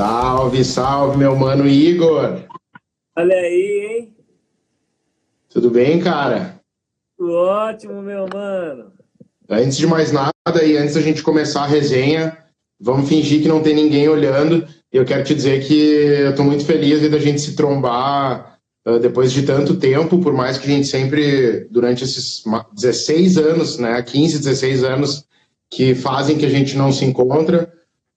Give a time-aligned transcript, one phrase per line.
[0.00, 2.38] Salve, salve, meu mano Igor.
[3.14, 4.14] Olha aí, hein?
[5.50, 6.58] Tudo bem, cara?
[7.18, 8.92] Tudo ótimo, meu mano.
[9.46, 10.32] Antes de mais nada,
[10.64, 12.34] e antes da gente começar a resenha,
[12.80, 14.66] vamos fingir que não tem ninguém olhando.
[14.90, 19.30] Eu quero te dizer que eu tô muito feliz da gente se trombar uh, depois
[19.30, 22.42] de tanto tempo, por mais que a gente sempre, durante esses
[22.72, 25.26] 16 anos, né, 15, 16 anos,
[25.68, 27.70] que fazem que a gente não se encontra,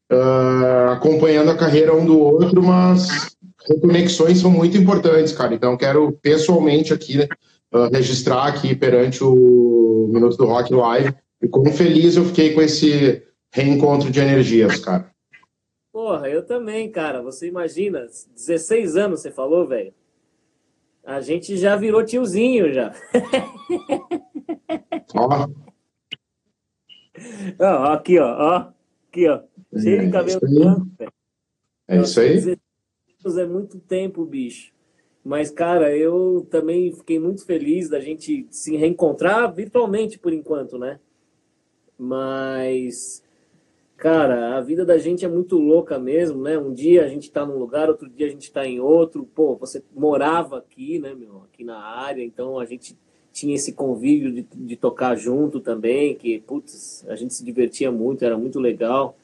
[0.10, 3.36] uh, acompanhando a carreira um do outro, mas
[3.68, 5.54] reconexões são muito importantes, cara.
[5.54, 7.20] Então, quero pessoalmente aqui
[7.74, 12.62] uh, registrar aqui perante o Minuto do Rock Live e como feliz eu fiquei com
[12.62, 13.22] esse
[13.52, 15.12] reencontro de energias, cara.
[15.92, 17.22] Porra, eu também, cara.
[17.22, 19.94] Você imagina, 16 anos você falou, velho.
[21.06, 22.94] A gente já virou tiozinho já.
[25.16, 25.48] Ó.
[27.60, 28.72] Ó, aqui, ó, ó.
[29.10, 29.42] Aqui, ó.
[29.80, 31.14] Cheio de é cabelo branco, velho.
[31.88, 32.58] É isso aí?
[33.40, 34.74] É muito tempo, bicho.
[35.24, 41.00] Mas, cara, eu também fiquei muito feliz da gente se reencontrar virtualmente por enquanto, né?
[41.98, 43.24] Mas,
[43.96, 46.58] cara, a vida da gente é muito louca mesmo, né?
[46.58, 49.26] Um dia a gente tá num lugar, outro dia a gente tá em outro.
[49.34, 51.44] Pô, você morava aqui, né, meu?
[51.44, 52.98] Aqui na área, então a gente
[53.32, 58.26] tinha esse convívio de, de tocar junto também, que, putz, a gente se divertia muito,
[58.26, 59.18] era muito legal.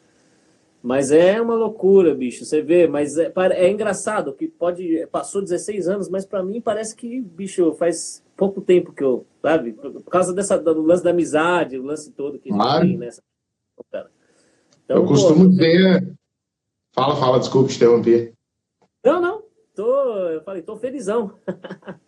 [0.81, 2.45] Mas é uma loucura, bicho.
[2.45, 5.05] Você vê, mas é, é engraçado que pode.
[5.11, 9.25] Passou 16 anos, mas para mim parece que, bicho, faz pouco tempo que eu.
[9.41, 9.73] Sabe?
[9.73, 13.21] Por causa dessa, do lance da amizade, o lance todo que gente tem nessa.
[14.85, 16.13] Então, eu costumo pô, dizer.
[16.93, 18.33] Fala, fala, desculpe te interromper.
[19.03, 19.43] Não, não.
[19.75, 21.33] Tô, eu falei, tô felizão.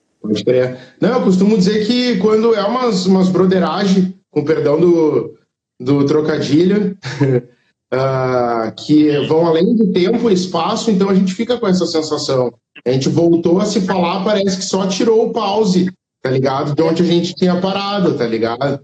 [1.01, 5.35] Não, eu costumo dizer que quando é umas, umas broderagem, com perdão do,
[5.79, 6.95] do trocadilho.
[7.93, 12.53] uh, que vão além do tempo e espaço, então a gente fica com essa sensação.
[12.85, 15.91] A gente voltou a se falar, parece que só tirou o pause,
[16.21, 16.73] tá ligado?
[16.73, 18.83] De onde a gente tinha parado, tá ligado?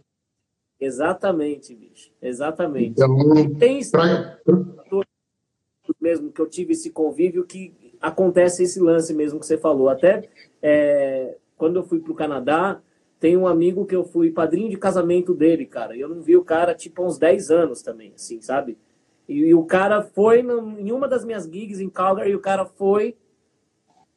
[0.80, 2.12] Exatamente, bicho.
[2.22, 2.92] Exatamente.
[2.92, 4.38] Então, tem pra...
[6.00, 9.90] mesmo que eu tive esse convívio que acontece esse lance mesmo que você falou.
[9.90, 10.30] Até
[10.62, 12.80] é, quando eu fui para o Canadá,
[13.20, 15.96] tem um amigo que eu fui padrinho de casamento dele, cara.
[15.96, 18.78] E eu não vi o cara tipo há uns 10 anos também, assim, sabe?
[19.28, 22.66] E, e o cara foi em uma das minhas gigs em Calgary, e o cara
[22.66, 23.16] foi.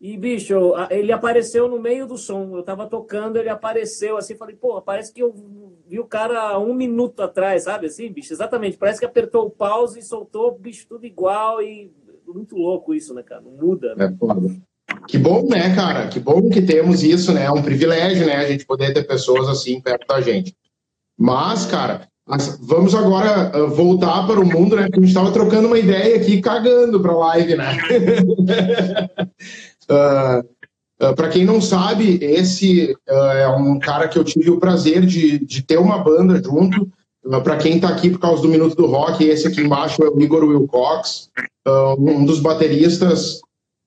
[0.01, 0.55] E, bicho,
[0.89, 2.57] ele apareceu no meio do som.
[2.57, 4.35] Eu tava tocando, ele apareceu assim.
[4.35, 5.35] Falei, pô, parece que eu
[5.87, 8.33] vi o cara um minuto atrás, sabe assim, bicho?
[8.33, 8.79] Exatamente.
[8.79, 11.61] Parece que apertou o pause e soltou, bicho, tudo igual.
[11.61, 11.93] E
[12.27, 13.43] muito louco isso, né, cara?
[13.43, 13.95] Muda.
[13.95, 14.07] Né?
[14.07, 14.41] É foda.
[15.07, 16.09] Que bom, né, cara?
[16.09, 17.45] Que bom que temos isso, né?
[17.45, 18.37] É um privilégio, né?
[18.37, 20.57] A gente poder ter pessoas assim perto da gente.
[21.19, 24.83] Mas, cara, mas vamos agora uh, voltar para o mundo, né?
[24.83, 27.77] A gente estava trocando uma ideia aqui, cagando para a live, né?
[29.91, 30.39] uh,
[31.09, 35.45] uh, para quem não sabe, esse é um cara que eu tive o prazer de,
[35.45, 36.89] de ter uma banda junto.
[37.43, 40.21] para quem está aqui por causa do Minuto do Rock, esse aqui embaixo é o
[40.23, 41.31] Igor Wilcox,
[41.99, 43.41] um dos bateristas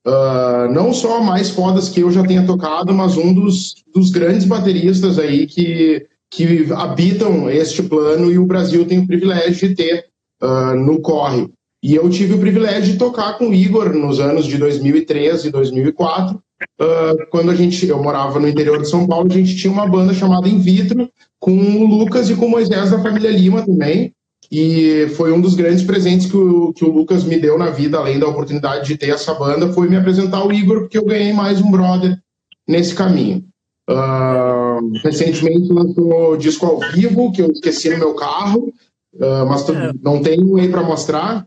[0.06, 4.44] Uh, não só mais fodas que eu já tenha tocado, mas um dos, dos grandes
[4.44, 10.06] bateristas aí que que habitam este plano e o Brasil tem o privilégio de ter
[10.42, 11.48] uh, no corre.
[11.82, 15.50] E eu tive o privilégio de tocar com o Igor nos anos de 2013 e
[15.50, 16.40] 2004, uh,
[16.80, 19.86] ah, quando a gente, eu morava no interior de São Paulo, a gente tinha uma
[19.86, 21.08] banda chamada In Vitro,
[21.38, 24.12] com o Lucas e com o Moisés da família Lima também,
[24.50, 27.98] e foi um dos grandes presentes que o, que o Lucas me deu na vida,
[27.98, 31.32] além da oportunidade de ter essa banda, foi me apresentar o Igor, porque eu ganhei
[31.32, 32.18] mais um brother
[32.66, 33.44] nesse caminho.
[33.88, 38.72] Uh, recentemente lançou disco ao vivo, que eu esqueci no meu carro,
[39.14, 39.92] uh, mas é.
[40.02, 41.46] não tem um aí para mostrar.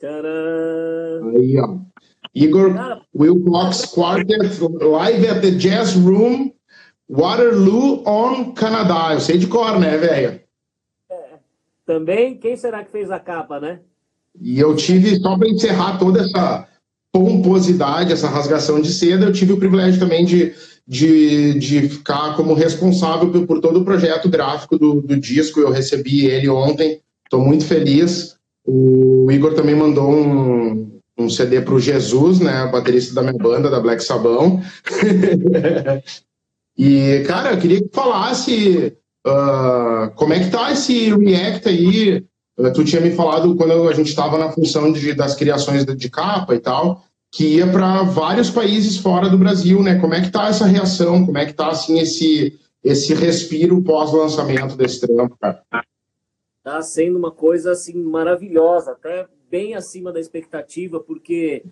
[0.00, 1.30] Tcharam.
[1.36, 1.78] Aí, ó.
[2.34, 2.74] Igor
[3.14, 6.52] Wilcox Quartet, live at the Jazz Room,
[7.08, 9.14] Waterloo, on Canadá.
[9.14, 10.40] Eu sei de cor, né, velho?
[11.08, 11.38] É.
[11.86, 13.80] Também, quem será que fez a capa, né?
[14.38, 16.68] E eu tive, só para encerrar toda essa
[17.16, 20.52] pomposidade, essa rasgação de seda, eu tive o privilégio também de,
[20.86, 25.60] de, de ficar como responsável por, por todo o projeto gráfico do, do disco.
[25.60, 28.36] Eu recebi ele ontem, estou muito feliz.
[28.66, 33.70] O Igor também mandou um, um CD para o Jesus, né, baterista da minha banda,
[33.70, 34.60] da Black Sabão.
[36.76, 38.92] e, cara, eu queria que falasse
[39.26, 42.24] uh, como é que tá esse React aí.
[42.58, 45.94] Uh, tu tinha me falado quando a gente estava na função de, das criações de,
[45.94, 47.05] de capa e tal,
[47.36, 50.00] que ia para vários países fora do Brasil, né?
[50.00, 51.26] Como é que tá essa reação?
[51.26, 55.62] Como é que tá assim esse esse respiro pós-lançamento desse trampo, cara?
[56.62, 58.92] Tá sendo uma coisa assim maravilhosa.
[58.92, 61.62] Até bem acima da expectativa, porque,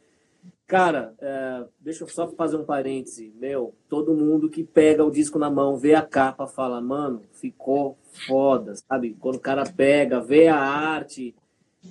[0.66, 3.32] cara, é, deixa eu só fazer um parêntese.
[3.40, 7.96] Meu, todo mundo que pega o disco na mão, vê a capa, fala, mano, ficou
[8.26, 9.16] foda, sabe?
[9.18, 11.34] Quando o cara pega, vê a arte.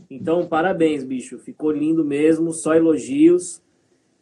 [0.10, 1.38] Então, parabéns, bicho.
[1.40, 3.62] Ficou lindo mesmo, só elogios.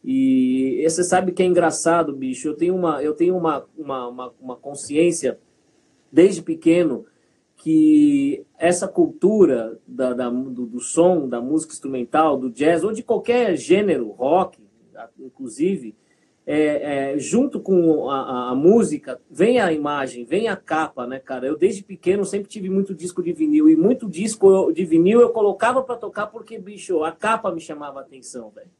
[0.04, 2.48] E você sabe que é engraçado, bicho.
[2.48, 5.38] Eu tenho uma, eu tenho uma, uma, uma, uma consciência
[6.10, 7.06] desde pequeno
[7.56, 13.04] que essa cultura da, da do, do, som, da música instrumental, do jazz, ou de
[13.04, 14.58] qualquer gênero, rock,
[15.20, 15.94] inclusive,
[16.46, 21.46] é, é, junto com a, a, música, vem a imagem, vem a capa, né, cara?
[21.46, 25.30] Eu desde pequeno sempre tive muito disco de vinil, e muito disco de vinil eu
[25.30, 28.70] colocava para tocar porque, bicho, a capa me chamava a atenção, velho.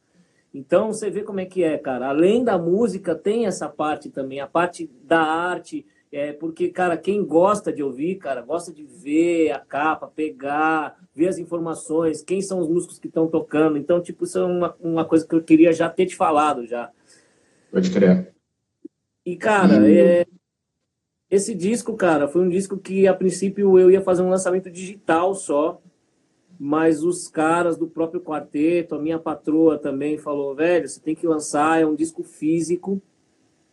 [0.53, 2.09] Então você vê como é que é, cara.
[2.09, 7.25] Além da música, tem essa parte também, a parte da arte, é, porque, cara, quem
[7.25, 12.59] gosta de ouvir, cara, gosta de ver a capa, pegar, ver as informações, quem são
[12.59, 13.79] os músicos que estão tocando.
[13.79, 16.91] Então, tipo, isso é uma, uma coisa que eu queria já ter te falado já.
[17.73, 18.33] Pode crer.
[19.25, 19.99] E, cara, e...
[19.99, 20.27] É,
[21.31, 25.35] esse disco, cara, foi um disco que, a princípio, eu ia fazer um lançamento digital
[25.35, 25.81] só,
[26.61, 31.27] mas os caras do próprio quarteto, a minha patroa também falou, velho, você tem que
[31.27, 33.01] lançar, é um disco físico,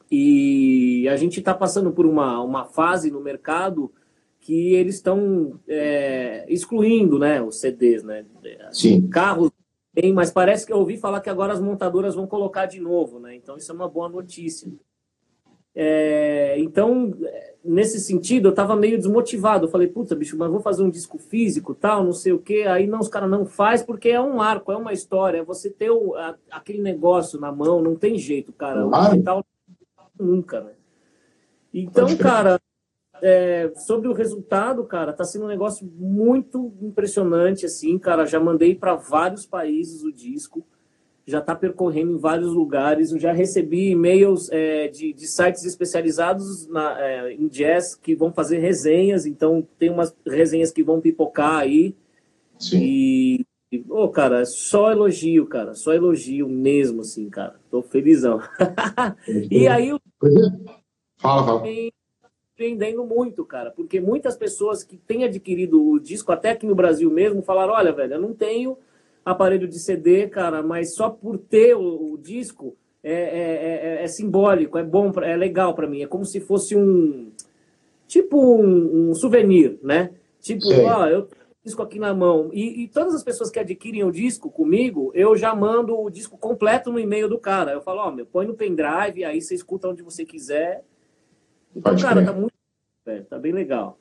[0.09, 3.91] e a gente está passando por uma, uma fase no mercado
[4.39, 8.25] que eles estão é, excluindo né, os CDs, né?
[8.71, 9.07] Sim.
[9.09, 9.51] Carros
[9.93, 13.19] tem, mas parece que eu ouvi falar que agora as montadoras vão colocar de novo,
[13.19, 13.35] né?
[13.35, 14.71] Então isso é uma boa notícia.
[15.75, 17.13] É, então,
[17.63, 19.65] nesse sentido, eu estava meio desmotivado.
[19.65, 22.65] Eu falei, puta, bicho, mas vou fazer um disco físico, tal, não sei o quê.
[22.67, 25.39] Aí não, os caras não faz porque é um arco, é uma história.
[25.39, 28.85] É você ter o, a, aquele negócio na mão, não tem jeito, cara.
[28.85, 29.45] O digital
[30.19, 30.71] nunca, né?
[31.73, 32.59] Então, cara,
[33.21, 38.25] é, sobre o resultado, cara, tá sendo um negócio muito impressionante, assim, cara.
[38.25, 40.65] Já mandei para vários países o disco,
[41.25, 43.11] já tá percorrendo em vários lugares.
[43.11, 48.31] Eu já recebi e-mails é, de, de, sites especializados na, é, em jazz que vão
[48.31, 51.95] fazer resenhas, então tem umas resenhas que vão pipocar aí.
[52.57, 52.79] Sim.
[52.81, 53.45] E,
[53.87, 55.75] oh, cara, só elogio, cara.
[55.75, 57.55] Só elogio mesmo, assim, cara.
[57.69, 58.39] Tô felizão.
[59.51, 59.95] e aí...
[61.17, 61.63] Fala, fala.
[62.59, 63.71] Surpreendendo muito, cara.
[63.71, 67.93] Porque muitas pessoas que têm adquirido o disco, até aqui no Brasil mesmo, falaram, olha,
[67.93, 68.77] velho, eu não tenho
[69.23, 74.07] aparelho de CD, cara, mas só por ter o, o disco é, é, é, é,
[74.07, 76.01] simbólico, é bom, é legal para mim.
[76.01, 77.31] É como se fosse um...
[78.07, 80.11] Tipo um, um souvenir, né?
[80.41, 81.29] Tipo, ó, eu
[81.63, 82.49] disco aqui na mão.
[82.51, 86.37] E, e, todas as pessoas que adquirem o disco comigo, eu já mando o disco
[86.37, 87.71] completo no e-mail do cara.
[87.71, 90.83] Eu falo, ó, meu, põe no pendrive, aí você escuta onde você quiser.
[91.75, 92.48] Então, Pode cara, tá muito.
[93.29, 93.97] Tá bem legal.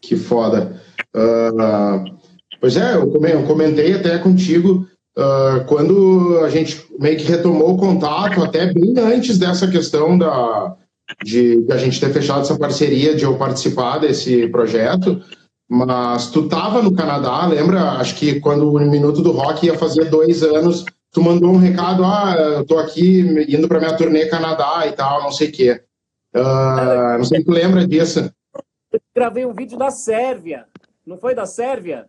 [0.00, 0.80] Que foda.
[1.14, 2.16] Uh,
[2.60, 3.10] pois é, eu
[3.46, 4.86] comentei até contigo.
[5.16, 10.74] Uh, quando a gente meio que retomou o contato, até bem antes dessa questão da,
[11.22, 15.22] de, de a gente ter fechado essa parceria, de eu participar desse projeto,
[15.68, 17.92] mas tu tava no Canadá, lembra?
[17.92, 22.04] Acho que quando o Minuto do Rock ia fazer dois anos, tu mandou um recado,
[22.04, 25.80] ah, eu tô aqui indo para minha turnê Canadá e tal, não sei o quê.
[26.34, 28.30] Uh, não sei se tu lembra disso.
[28.92, 30.66] Eu gravei um vídeo da Sérvia.
[31.06, 32.06] Não foi da Sérvia?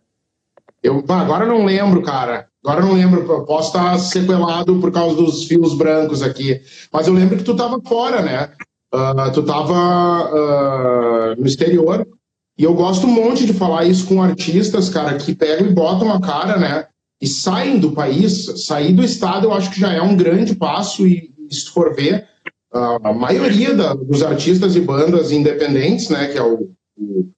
[0.82, 2.48] Eu, agora não lembro, cara.
[2.64, 3.20] Agora não lembro.
[3.30, 6.60] Eu posso estar sequelado por causa dos fios brancos aqui.
[6.92, 8.50] Mas eu lembro que tu tava fora, né?
[8.94, 12.06] Uh, tu tava uh, no exterior
[12.56, 16.12] e eu gosto um monte de falar isso com artistas, cara, que pegam e botam
[16.12, 16.86] a cara, né?
[17.20, 21.06] E saem do país, sair do estado, eu acho que já é um grande passo.
[21.06, 22.28] E se for ver,
[22.74, 27.28] a maioria da, dos artistas e bandas independentes, né, que é o, o,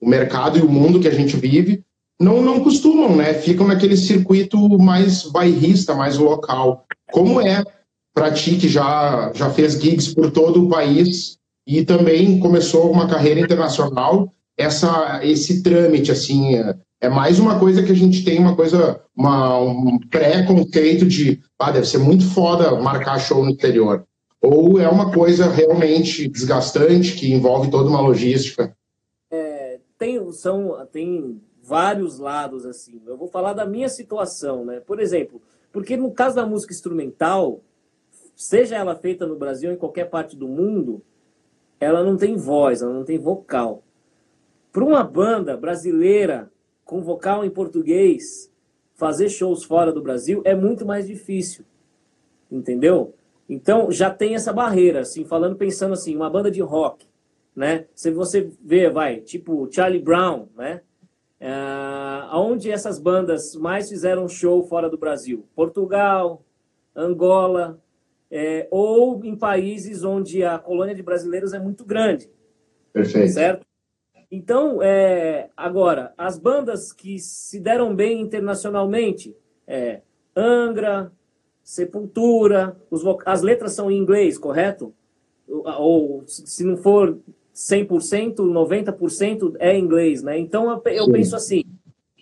[0.00, 1.84] o, mercado e o mundo que a gente vive,
[2.20, 3.34] não, não costumam, né?
[3.34, 6.84] Ficam naquele circuito mais bairrista, mais local.
[7.10, 7.64] Como é
[8.14, 13.08] para ti que já, já fez gigs por todo o país e também começou uma
[13.08, 14.32] carreira internacional?
[14.56, 19.00] essa, esse trâmite, assim, é, é, mais uma coisa que a gente tem, uma coisa,
[19.16, 24.04] uma, um pré-conceito de, ah, deve ser muito foda marcar show no exterior.
[24.42, 28.76] Ou é uma coisa realmente desgastante, que envolve toda uma logística?
[29.30, 33.00] É, tem, são, tem vários lados, assim.
[33.06, 34.80] Eu vou falar da minha situação, né?
[34.80, 37.60] Por exemplo, porque no caso da música instrumental,
[38.34, 41.00] seja ela feita no Brasil ou em qualquer parte do mundo,
[41.78, 43.82] ela não tem voz, ela não tem vocal.
[44.72, 46.50] Para uma banda brasileira
[46.84, 48.50] com vocal em português
[48.94, 51.64] fazer shows fora do Brasil é muito mais difícil,
[52.50, 53.14] entendeu?
[53.52, 57.06] Então já tem essa barreira, assim, falando, pensando assim, uma banda de rock,
[57.54, 57.86] né?
[57.94, 60.80] Se você vê, vai, tipo Charlie Brown, né?
[61.38, 65.46] Uh, onde essas bandas mais fizeram show fora do Brasil?
[65.54, 66.42] Portugal,
[66.96, 67.78] Angola,
[68.30, 72.30] é, ou em países onde a colônia de brasileiros é muito grande.
[72.92, 73.32] Perfeito.
[73.32, 73.66] Certo?
[74.30, 80.00] Então, é, agora, as bandas que se deram bem internacionalmente, é,
[80.34, 81.12] Angra,
[81.72, 82.76] Sepultura,
[83.24, 84.92] as letras são em inglês, correto?
[85.48, 87.18] Ou, se não for
[87.54, 90.38] 100%, 90% é inglês, né?
[90.38, 91.64] Então, eu, eu penso assim,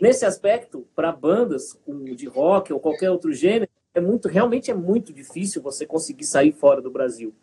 [0.01, 1.77] nesse aspecto, para bandas
[2.15, 6.53] de rock ou qualquer outro gênero, é muito, realmente é muito difícil você conseguir sair
[6.53, 7.35] fora do Brasil.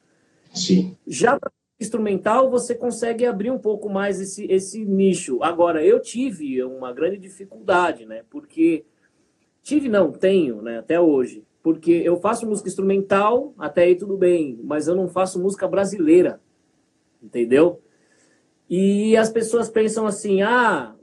[0.53, 0.95] Sim.
[1.05, 5.43] Já para instrumental, você consegue abrir um pouco mais esse, esse nicho.
[5.43, 8.23] Agora, eu tive uma grande dificuldade, né?
[8.29, 8.85] Porque
[9.61, 10.79] tive, não, tenho, né?
[10.79, 11.43] Até hoje.
[11.67, 16.39] Porque eu faço música instrumental, até aí tudo bem, mas eu não faço música brasileira.
[17.21, 17.81] Entendeu?
[18.69, 20.95] E as pessoas pensam assim, ah,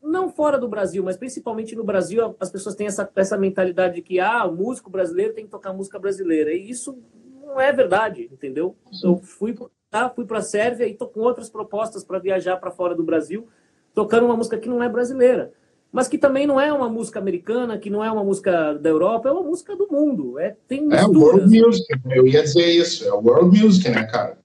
[0.00, 4.02] não fora do Brasil, mas principalmente no Brasil, as pessoas têm essa, essa mentalidade de
[4.02, 6.52] que ah, músico brasileiro tem que tocar música brasileira.
[6.52, 6.96] E isso
[7.44, 8.76] não é verdade, entendeu?
[9.02, 9.56] Eu fui
[9.90, 13.02] tá, fui para a Sérvia e tô com outras propostas para viajar para fora do
[13.02, 13.48] Brasil,
[13.92, 15.52] tocando uma música que não é brasileira,
[15.92, 19.28] mas que também não é uma música americana, que não é uma música da Europa,
[19.28, 20.38] é uma música do mundo.
[20.38, 21.04] É, tem misturas.
[21.04, 24.38] É world music, eu ia dizer isso, é world music, né, cara?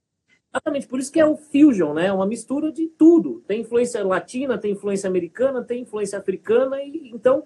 [0.53, 2.07] Exatamente, por isso que é o fusion, né?
[2.07, 3.41] É uma mistura de tudo.
[3.47, 7.43] Tem influência latina, tem influência americana, tem influência africana, e então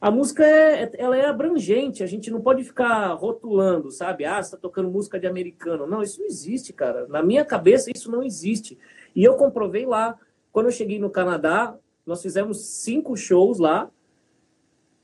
[0.00, 4.24] a música é, ela é abrangente, a gente não pode ficar rotulando, sabe?
[4.24, 5.86] Ah, você tá tocando música de americano.
[5.86, 7.06] Não, isso não existe, cara.
[7.08, 8.78] Na minha cabeça, isso não existe.
[9.14, 10.18] E eu comprovei lá,
[10.52, 11.74] quando eu cheguei no Canadá,
[12.06, 13.90] nós fizemos cinco shows lá,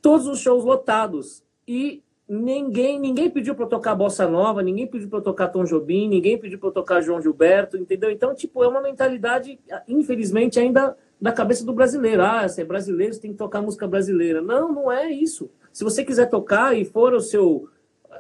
[0.01, 1.43] todos os shows lotados.
[1.67, 6.39] E ninguém ninguém pediu para tocar bossa nova, ninguém pediu para tocar Tom Jobim, ninguém
[6.39, 8.11] pediu para tocar João Gilberto, entendeu?
[8.11, 12.23] Então, tipo, é uma mentalidade, infelizmente, ainda da cabeça do brasileiro.
[12.23, 14.41] Ah, se é brasileiro, você tem que tocar música brasileira.
[14.41, 15.51] Não, não é isso.
[15.73, 17.69] Se você quiser tocar e for o seu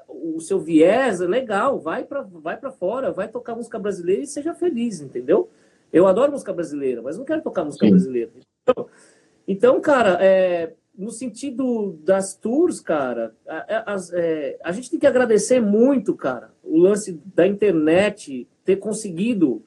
[0.09, 4.27] o seu viés, é legal, vai para vai para fora, vai tocar música brasileira e
[4.27, 5.51] seja feliz, entendeu?
[5.93, 7.91] Eu adoro música brasileira, mas não quero tocar música Sim.
[7.91, 8.31] brasileira.
[9.47, 15.07] Então, cara, é, no sentido das tours, cara, a, a, é, a, gente tem que
[15.07, 19.65] agradecer muito, cara, o lance da internet ter conseguido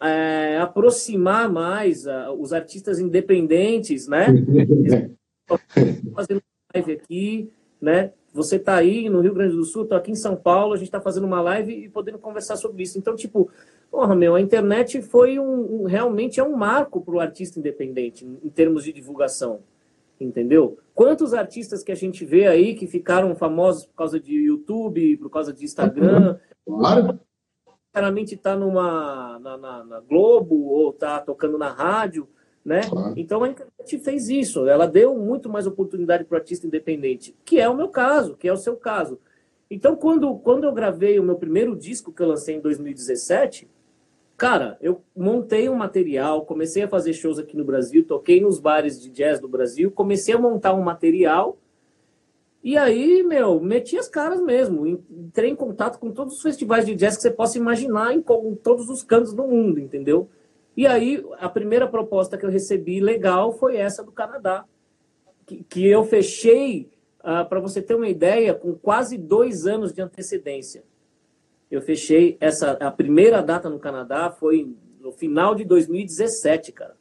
[0.00, 4.26] é, aproximar mais a, os artistas independentes, né?
[6.14, 6.42] fazendo
[6.74, 8.12] live aqui, né?
[8.32, 10.86] Você está aí no Rio Grande do Sul, estou aqui em São Paulo, a gente
[10.86, 12.96] está fazendo uma live e podendo conversar sobre isso.
[12.96, 13.50] Então, tipo,
[13.90, 18.24] porra, meu, a internet foi um, um realmente é um marco para o artista independente
[18.24, 19.60] em, termos de divulgação
[20.24, 20.78] entendeu?
[20.94, 25.30] Quantos artistas que a gente vê aí que ficaram famosos por causa de YouTube, por
[25.30, 26.38] causa de Instagram?
[26.66, 27.18] Claro.
[27.92, 32.28] Claramente está numa na, na, na, Globo ou está tocando na rádio,
[32.64, 32.82] né?
[32.88, 33.14] Claro.
[33.16, 34.68] Então a internet fez isso.
[34.68, 38.46] Ela deu muito mais oportunidade para o artista independente, que é o meu caso, que
[38.46, 39.18] é o seu caso.
[39.70, 43.68] Então quando quando eu gravei o meu primeiro disco que eu lancei em 2017
[44.40, 48.98] Cara, eu montei um material, comecei a fazer shows aqui no Brasil, toquei nos bares
[48.98, 51.58] de jazz do Brasil, comecei a montar um material
[52.64, 54.86] e aí, meu, meti as caras mesmo.
[54.86, 58.88] Entrei em contato com todos os festivais de jazz que você possa imaginar em, todos
[58.88, 60.26] os cantos do mundo, entendeu?
[60.74, 64.64] E aí, a primeira proposta que eu recebi legal foi essa do Canadá,
[65.44, 70.00] que, que eu fechei, uh, para você ter uma ideia, com quase dois anos de
[70.00, 70.82] antecedência
[71.70, 76.96] eu fechei essa a primeira data no Canadá foi no final de 2017, cara.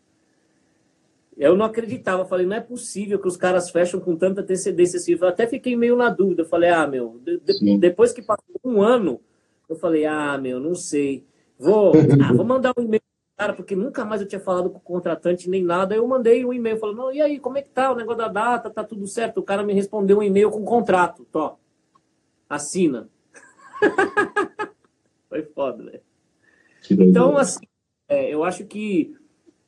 [1.38, 5.14] Eu não acreditava, falei, não é possível que os caras fecham com tanta antecedência assim.
[5.14, 9.22] Eu até fiquei meio na dúvida, falei, ah, meu, de, depois que passou um ano,
[9.70, 11.26] eu falei, ah, meu, não sei.
[11.58, 13.02] Vou, ah, vou mandar um e-mail
[13.40, 15.96] cara, porque nunca mais eu tinha falado com o contratante nem nada.
[15.96, 18.28] Eu mandei um e-mail falando, não, e aí, como é que tá o negócio da
[18.28, 18.70] data?
[18.70, 19.38] Tá tudo certo?
[19.38, 21.58] O cara me respondeu um e-mail com contrato, tó.
[22.50, 23.08] Assina.
[25.30, 26.00] Foi foda, né?
[26.90, 27.66] Então, assim,
[28.08, 29.16] é, eu acho que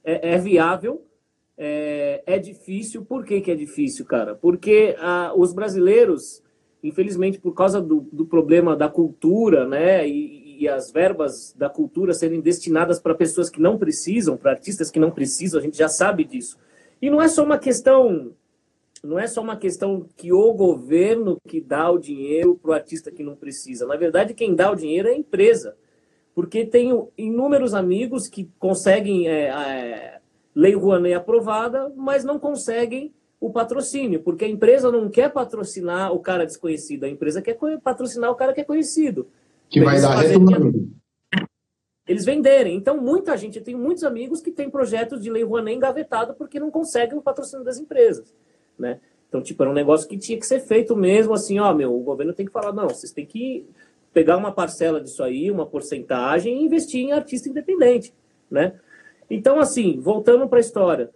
[0.03, 1.05] é, é viável,
[1.57, 3.05] é, é, difícil.
[3.05, 4.33] Por que, que é difícil, cara?
[4.33, 6.41] Porque ah, os brasileiros,
[6.83, 12.13] infelizmente, por causa do, do problema da cultura, né, e, e, as verbas da cultura
[12.13, 15.87] serem destinadas para pessoas que não precisam, para artistas que não precisam, a gente já
[15.87, 16.57] sabe disso.
[17.01, 18.31] E não é só uma questão
[19.03, 23.11] não é só uma questão que o governo que dá o dinheiro para o artista
[23.11, 23.85] que não precisa.
[23.87, 25.75] Na verdade, quem dá o dinheiro é a empresa.
[26.35, 30.19] Porque tenho inúmeros amigos que conseguem é, é,
[30.55, 36.19] Lei Rouanet aprovada, mas não conseguem o patrocínio, porque a empresa não quer patrocinar o
[36.19, 39.27] cara desconhecido, a empresa quer patrocinar o cara que é conhecido.
[39.67, 40.71] Que vai dar retorno.
[42.07, 42.75] eles venderem.
[42.75, 46.59] Então, muita gente, eu tenho muitos amigos que têm projetos de Lei Rouanet engavetado porque
[46.59, 48.31] não conseguem o patrocínio das empresas,
[48.77, 48.99] né?
[49.27, 52.03] Então, tipo, era um negócio que tinha que ser feito mesmo, assim, ó, meu, o
[52.03, 53.65] governo tem que falar, não, vocês têm que
[54.13, 58.13] pegar uma parcela disso aí, uma porcentagem e investir em artista independente,
[58.49, 58.77] né?
[59.29, 61.09] Então, assim, voltando para a história.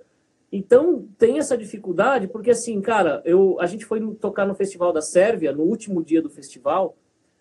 [0.49, 5.01] Então, tem essa dificuldade, porque assim, cara, eu, a gente foi tocar no Festival da
[5.01, 6.95] Sérvia, no último dia do festival,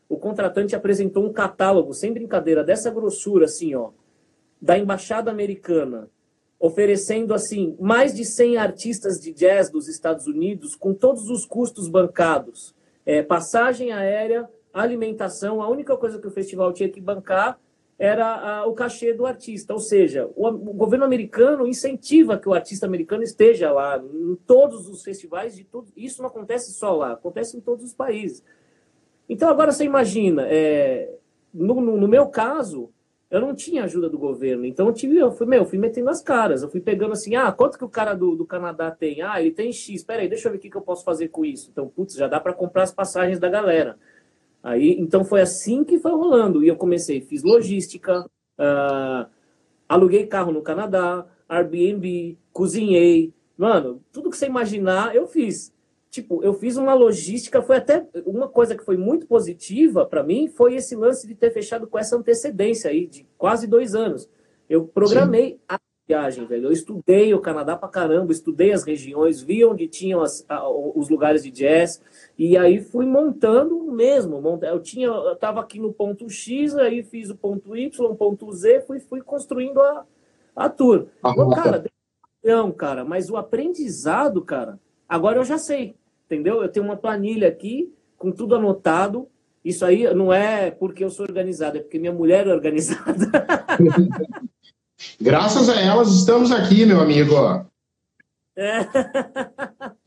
[0.09, 3.90] o contratante apresentou um catálogo, sem brincadeira, dessa grossura, assim, ó,
[4.61, 6.09] da Embaixada Americana,
[6.59, 11.89] oferecendo, assim, mais de 100 artistas de jazz dos Estados Unidos, com todos os custos
[11.89, 12.75] bancados.
[13.05, 17.59] É, passagem aérea, alimentação, a única coisa que o festival tinha que bancar
[17.99, 19.73] era a, o cachê do artista.
[19.73, 24.89] Ou seja, o, o, governo americano incentiva que o artista americano esteja lá em todos
[24.89, 25.93] os festivais de tudo.
[25.97, 28.43] Isso não acontece só lá, acontece em todos os países.
[29.29, 31.11] Então, agora você imagina, é,
[31.53, 32.91] no, no, no, meu caso,
[33.35, 34.64] eu não tinha ajuda do governo.
[34.64, 36.62] Então, eu, tive, eu fui, meu, fui metendo as caras.
[36.62, 39.23] Eu fui pegando assim, ah, quanto que o cara do, do Canadá tem?
[39.23, 39.97] Ah, ele tem X.
[39.97, 41.69] Espera aí, deixa eu ver o que, que eu posso fazer com isso.
[41.73, 43.99] Então, putz, já dá para comprar as passagens da galera.
[44.62, 46.62] Aí, então, foi assim que foi rolando.
[46.62, 49.29] E eu comecei, fiz logística, uh,
[49.88, 53.35] aluguei carro no Canadá, Airbnb, cozinhei.
[53.57, 55.75] Mano, tudo que você imaginar, eu fiz
[56.14, 60.47] tipo, eu fiz uma logística, foi até uma coisa que foi muito positiva para mim,
[60.47, 64.28] foi esse lance de ter fechado com essa antecedência aí, de quase dois anos.
[64.71, 65.59] Eu programei Sim.
[65.68, 66.66] a viagem, velho.
[66.68, 71.09] Eu estudei o Canadá pra caramba, estudei as regiões, vi onde tinham as, a, os
[71.09, 72.00] lugares de jazz,
[72.38, 74.40] e aí fui montando mesmo.
[74.62, 78.83] Eu tinha, eu tava aqui no ponto X, aí fiz o ponto Y, ponto Z,
[78.83, 80.06] fui, fui construindo a,
[80.54, 81.09] a tour.
[81.21, 81.85] Ah, então, cara,
[82.44, 84.78] não, cara, mas o aprendizado, cara,
[85.09, 85.97] agora eu já sei
[86.35, 86.62] entendeu?
[86.62, 89.29] Eu tenho uma planilha aqui com tudo anotado.
[89.64, 93.31] Isso aí não é porque eu sou organizado, é porque minha mulher é organizada.
[95.21, 97.35] Graças a elas estamos aqui, meu amigo.
[98.57, 98.81] É.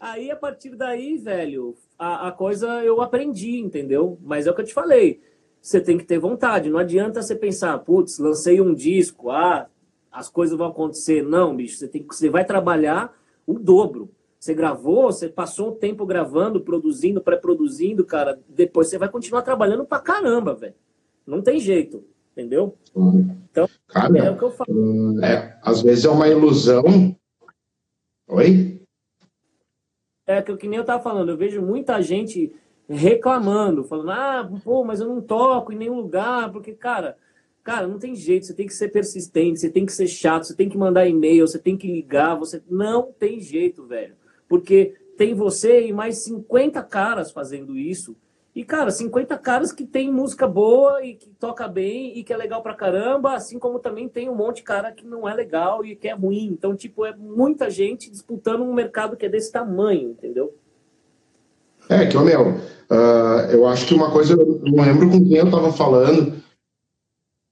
[0.00, 4.18] Aí, a partir daí, velho, a, a coisa eu aprendi, entendeu?
[4.22, 5.20] Mas é o que eu te falei.
[5.60, 6.70] Você tem que ter vontade.
[6.70, 9.68] Não adianta você pensar, putz, lancei um disco, ah,
[10.10, 11.22] as coisas vão acontecer.
[11.22, 13.14] Não, bicho, você, tem, você vai trabalhar
[13.46, 14.10] o dobro.
[14.40, 18.40] Você gravou, você passou um tempo gravando, produzindo, pré-produzindo, cara.
[18.48, 20.74] Depois você vai continuar trabalhando pra caramba, velho.
[21.26, 22.74] Não tem jeito, entendeu?
[22.96, 25.22] Então, cara, é o que eu falo.
[25.22, 27.14] É, às vezes é uma ilusão.
[28.28, 28.82] Oi?
[30.26, 32.50] É que, que nem eu tava falando, eu vejo muita gente
[32.88, 37.16] reclamando, falando, ah, pô, mas eu não toco em nenhum lugar, porque, cara,
[37.62, 40.56] Cara, não tem jeito, você tem que ser persistente, você tem que ser chato, você
[40.56, 44.16] tem que mandar e-mail, você tem que ligar, você não tem jeito, velho
[44.50, 48.16] porque tem você e mais 50 caras fazendo isso.
[48.52, 52.36] E, cara, 50 caras que tem música boa e que toca bem e que é
[52.36, 55.84] legal pra caramba, assim como também tem um monte de cara que não é legal
[55.84, 56.46] e que é ruim.
[56.46, 60.52] Então, tipo, é muita gente disputando um mercado que é desse tamanho, entendeu?
[61.88, 65.36] É, que, ô meu, uh, eu acho que uma coisa, eu não lembro com quem
[65.36, 66.42] eu tava falando,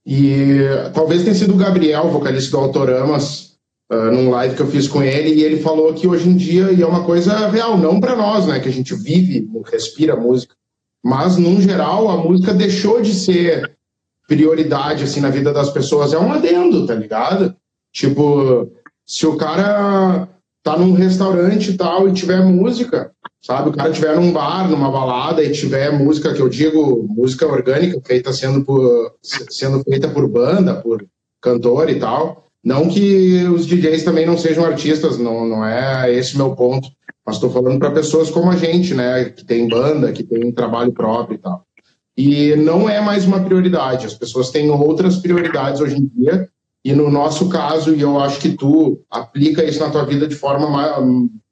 [0.05, 0.59] e
[0.93, 3.48] talvez tenha sido o Gabriel, vocalista do Autoramas,
[3.91, 6.71] uh, num live que eu fiz com ele, e ele falou que hoje em dia,
[6.71, 10.55] e é uma coisa real, não para nós, né, que a gente vive, respira música,
[11.03, 13.77] mas, num geral, a música deixou de ser
[14.27, 16.13] prioridade, assim, na vida das pessoas.
[16.13, 17.55] É um adendo, tá ligado?
[17.91, 18.71] Tipo,
[19.05, 20.27] se o cara
[20.61, 23.69] tá num restaurante e tal e tiver música, sabe?
[23.69, 27.99] O cara tiver num bar, numa balada e tiver música, que eu digo, música orgânica,
[28.05, 31.03] feita sendo, por, sendo feita por banda, por
[31.41, 36.37] cantor e tal, não que os DJs também não sejam artistas, não, não é esse
[36.37, 36.87] meu ponto.
[37.25, 39.25] Mas estou falando para pessoas como a gente, né?
[39.25, 41.65] Que tem banda, que tem trabalho próprio e tal.
[42.15, 44.05] E não é mais uma prioridade.
[44.05, 46.47] As pessoas têm outras prioridades hoje em dia.
[46.85, 50.35] E no nosso caso, e eu acho que tu aplica isso na tua vida de
[50.35, 50.67] forma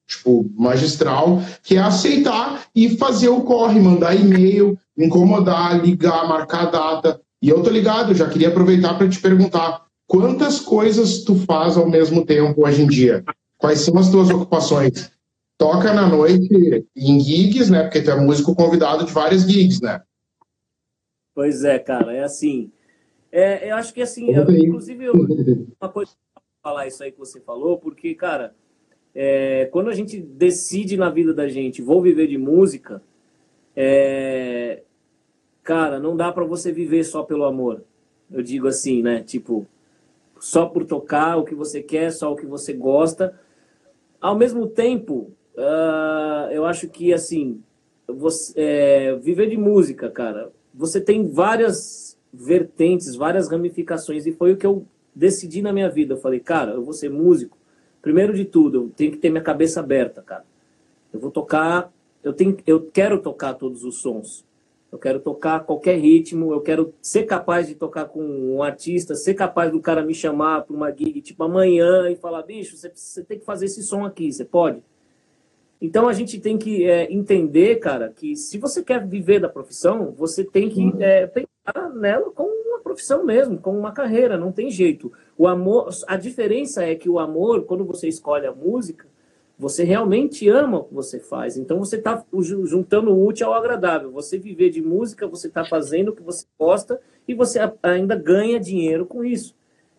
[0.07, 7.19] tipo, magistral, que é aceitar e fazer o corre, mandar e-mail, incomodar, ligar, marcar data.
[7.41, 11.89] E eu tô ligado, já queria aproveitar para te perguntar Quantas coisas tu faz ao
[11.89, 13.25] mesmo tempo hoje em dia?
[13.57, 15.11] Quais são as tuas ocupações?
[15.57, 17.83] Toca na noite em gigs, né?
[17.83, 20.01] Porque tu é músico convidado de várias gigs, né?
[21.35, 22.71] Pois é, cara, é assim.
[23.31, 25.13] É, eu acho que assim, eu, inclusive, eu,
[25.79, 26.13] uma coisa
[26.63, 28.55] falar isso aí que você falou, porque, cara,
[29.13, 33.01] é, quando a gente decide na vida da gente, vou viver de música,
[33.75, 34.83] é,
[35.63, 37.83] cara, não dá para você viver só pelo amor.
[38.31, 39.21] Eu digo assim, né?
[39.21, 39.67] Tipo,
[40.39, 43.39] só por tocar o que você quer, só o que você gosta.
[44.19, 47.61] Ao mesmo tempo, uh, eu acho que, assim,
[48.07, 54.57] você, é, viver de música, cara, você tem várias, vertentes, várias ramificações, e foi o
[54.57, 56.13] que eu decidi na minha vida.
[56.13, 57.57] Eu falei, cara, eu vou ser músico.
[58.01, 60.45] Primeiro de tudo, eu tenho que ter minha cabeça aberta, cara.
[61.11, 61.91] Eu vou tocar,
[62.23, 64.45] eu tenho, eu quero tocar todos os sons.
[64.91, 69.33] Eu quero tocar qualquer ritmo, eu quero ser capaz de tocar com um artista, ser
[69.33, 73.23] capaz do cara me chamar para uma gig tipo amanhã e falar, bicho, você, você
[73.23, 74.81] tem que fazer esse som aqui, você pode?
[75.79, 80.11] Então a gente tem que é, entender, cara, que se você quer viver da profissão,
[80.11, 84.71] você tem que é, pensar nela como uma profissão mesmo, como uma carreira, não tem
[84.71, 85.11] jeito.
[85.37, 89.05] O amor, a diferença é que o amor, quando você escolhe a música,
[89.57, 91.57] você realmente ama o que você faz.
[91.57, 94.11] Então você está juntando o útil ao agradável.
[94.11, 98.59] Você viver de música, você está fazendo o que você gosta e você ainda ganha
[98.59, 99.55] dinheiro com isso.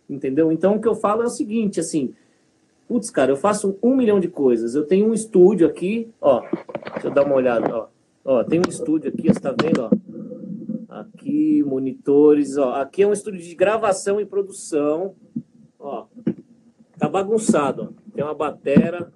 [0.09, 0.53] Entendeu?
[0.53, 2.15] Então o que eu falo é o seguinte, assim,
[2.89, 4.75] Putz, cara, eu faço um milhão de coisas.
[4.75, 6.41] Eu tenho um estúdio aqui, ó.
[6.95, 7.89] Deixa eu dar uma olhada, ó.
[8.25, 9.91] Ó, tem um estúdio aqui, você tá vendo, ó.
[10.89, 12.73] Aqui, monitores, ó.
[12.77, 15.15] Aqui é um estúdio de gravação e produção.
[15.79, 16.07] Ó.
[16.99, 18.13] Tá bagunçado, ó.
[18.15, 19.13] Tem uma batera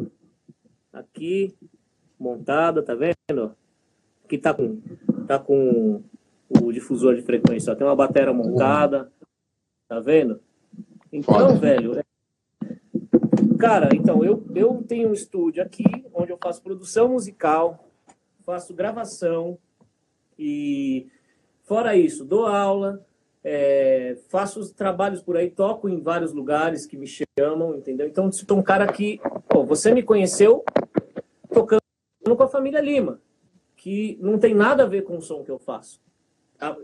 [0.92, 1.54] aqui
[2.18, 3.54] montada, tá vendo?
[4.24, 4.80] Aqui tá com
[5.26, 6.02] tá com
[6.48, 7.76] o difusor de frequência, ó.
[7.76, 9.10] Tem uma batera montada.
[9.88, 10.40] Tá vendo?
[11.12, 12.02] Então, velho, é
[13.62, 17.88] Cara, então, eu, eu tenho um estúdio aqui, onde eu faço produção musical,
[18.44, 19.56] faço gravação
[20.36, 21.06] e,
[21.62, 23.06] fora isso, dou aula,
[23.44, 28.08] é, faço os trabalhos por aí, toco em vários lugares que me chamam, entendeu?
[28.08, 30.64] Então, sou um cara que, pô, você me conheceu
[32.36, 33.20] com a família Lima,
[33.76, 36.00] que não tem nada a ver com o som que eu faço.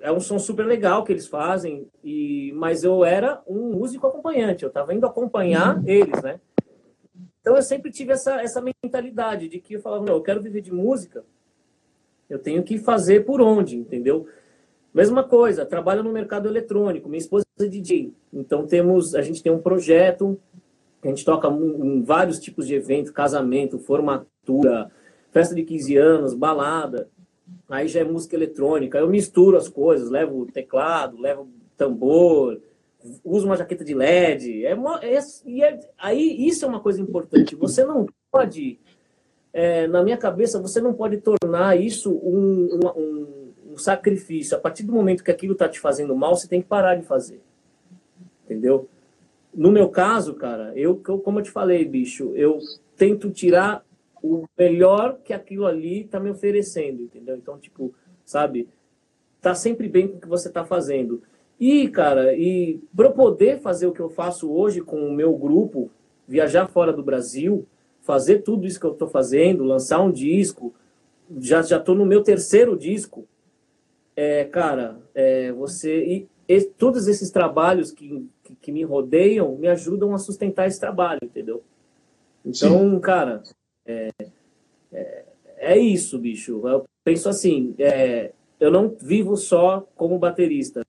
[0.00, 4.64] É um som super legal que eles fazem, e mas eu era um músico acompanhante,
[4.64, 5.84] eu estava indo acompanhar uhum.
[5.86, 6.40] eles, né?
[7.40, 10.60] Então eu sempre tive essa, essa mentalidade de que eu falava, não, eu quero viver
[10.60, 11.24] de música,
[12.28, 14.26] eu tenho que fazer por onde, entendeu?
[14.92, 19.52] Mesma coisa, trabalho no mercado eletrônico, minha esposa é DJ, então temos, a gente tem
[19.52, 20.40] um projeto,
[21.02, 24.90] a gente toca em vários tipos de eventos, casamento, formatura,
[25.30, 27.08] festa de 15 anos, balada,
[27.68, 32.60] aí já é música eletrônica, eu misturo as coisas, levo teclado, levo tambor,
[33.24, 34.64] usa uma jaqueta de LED.
[34.64, 35.18] É, é,
[35.62, 37.54] é, aí isso é uma coisa importante.
[37.56, 38.78] Você não pode,
[39.52, 44.56] é, na minha cabeça, você não pode tornar isso um, um, um sacrifício.
[44.56, 47.06] A partir do momento que aquilo está te fazendo mal, você tem que parar de
[47.06, 47.40] fazer.
[48.44, 48.88] Entendeu?
[49.54, 52.58] No meu caso, cara, eu, como eu te falei, bicho, eu
[52.96, 53.84] tento tirar
[54.22, 57.36] o melhor que aquilo ali está me oferecendo, entendeu?
[57.36, 58.68] Então, tipo, sabe,
[59.40, 61.22] tá sempre bem com o que você está fazendo.
[61.58, 65.90] E, cara, e para poder fazer o que eu faço hoje com o meu grupo,
[66.26, 67.66] viajar fora do Brasil,
[68.00, 70.74] fazer tudo isso que eu estou fazendo, lançar um disco,
[71.40, 73.26] já já estou no meu terceiro disco,
[74.14, 79.68] é, cara, é, você e, e, todos esses trabalhos que, que, que, me rodeiam me
[79.68, 81.62] ajudam a sustentar esse trabalho, entendeu?
[82.44, 83.00] Então, Sim.
[83.00, 83.42] cara,
[83.88, 84.10] é,
[84.92, 85.24] é,
[85.56, 86.68] é, isso, bicho.
[86.68, 90.82] Eu penso assim, é, eu não vivo só como baterista.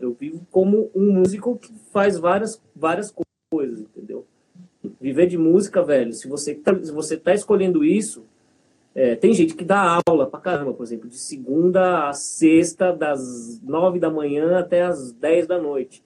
[0.00, 3.14] Eu vivo como um músico que faz várias, várias
[3.50, 4.26] coisas, entendeu?
[5.00, 8.24] Viver de música, velho, se você tá, se você tá escolhendo isso,
[8.94, 13.60] é, tem gente que dá aula pra caramba, por exemplo, de segunda a sexta, das
[13.62, 16.02] nove da manhã até as dez da noite.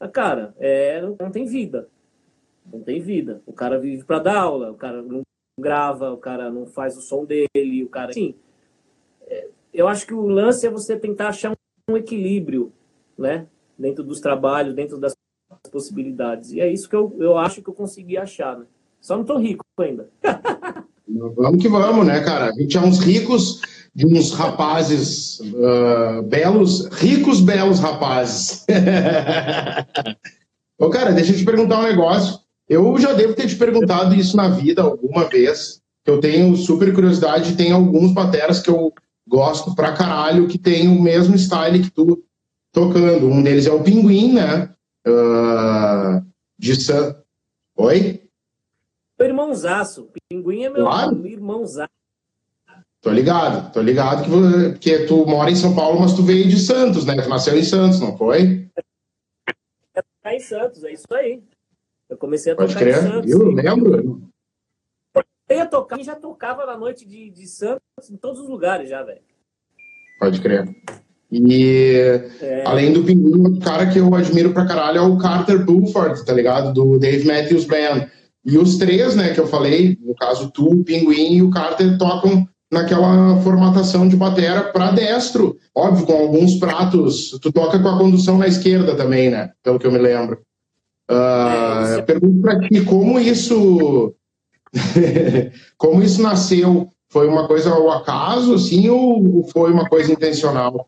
[0.00, 1.88] Mas, cara, é, não tem vida.
[2.70, 3.42] Não tem vida.
[3.46, 5.22] O cara vive para dar aula, o cara não
[5.58, 8.12] grava, o cara não faz o som dele, o cara.
[8.12, 8.34] Sim.
[9.26, 11.56] É, eu acho que o lance é você tentar achar
[11.88, 12.72] um equilíbrio
[13.18, 13.46] né?
[13.76, 15.14] Dentro dos trabalhos, dentro das
[15.70, 16.52] possibilidades.
[16.52, 18.64] E é isso que eu, eu acho que eu consegui achar, né?
[19.00, 20.08] Só não tô rico ainda.
[21.36, 22.50] vamos que vamos, né, cara?
[22.50, 23.60] A gente é uns ricos
[23.94, 28.64] de uns rapazes uh, belos, ricos, belos rapazes.
[30.78, 32.38] Ô, cara, deixa eu te perguntar um negócio.
[32.68, 35.80] Eu já devo ter te perguntado isso na vida alguma vez.
[36.04, 37.56] Eu tenho super curiosidade.
[37.56, 38.92] Tem alguns bateras que eu
[39.26, 42.22] gosto pra caralho que tem o mesmo style que tu
[42.72, 43.28] tocando.
[43.28, 44.74] Um deles é o Pinguim, né?
[45.06, 46.24] Uh,
[46.58, 47.16] de San...
[47.76, 48.22] Oi?
[49.18, 50.08] Meu irmãozaço.
[50.28, 51.26] Pinguim é meu claro.
[51.26, 51.88] irmãozaço.
[53.00, 54.24] Tô ligado, tô ligado
[54.78, 57.14] que, que tu mora em São Paulo, mas tu veio de Santos, né?
[57.22, 58.68] Tu nasceu em Santos, não foi?
[60.24, 61.40] É em Santos, é isso aí.
[62.08, 62.96] Eu comecei a Pode tocar crer.
[62.96, 63.30] em Santos.
[63.30, 64.22] Eu lembro.
[65.48, 69.02] Eu ia tocar, já tocava na noite de, de Santos em todos os lugares já,
[69.02, 69.20] velho.
[70.20, 70.68] Pode crer.
[71.30, 71.94] E
[72.40, 72.64] é.
[72.66, 76.32] além do Pinguim, o cara que eu admiro pra caralho é o Carter Buford, tá
[76.32, 76.72] ligado?
[76.72, 78.08] Do Dave Matthews Band.
[78.44, 81.98] E os três, né, que eu falei, no caso tu, o Pinguim e o Carter,
[81.98, 85.56] tocam naquela formatação de batera para destro.
[85.74, 87.30] Óbvio, com alguns pratos.
[87.42, 89.50] Tu toca com a condução na esquerda também, né?
[89.62, 90.40] Pelo que eu me lembro.
[91.10, 94.14] Uh, é, pergunto para ti como isso
[95.76, 96.92] como isso nasceu?
[97.10, 100.86] Foi uma coisa ao acaso assim ou foi uma coisa intencional?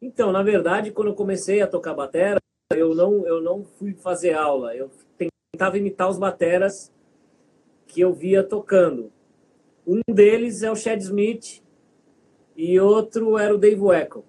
[0.00, 2.40] Então na verdade quando eu comecei a tocar batera
[2.72, 4.74] eu não eu não fui fazer aula.
[4.74, 6.92] Eu tentava imitar os bateras
[7.86, 9.12] que eu via tocando.
[9.86, 11.62] Um deles é o Chad Smith
[12.56, 14.22] e outro era o Dave Weckl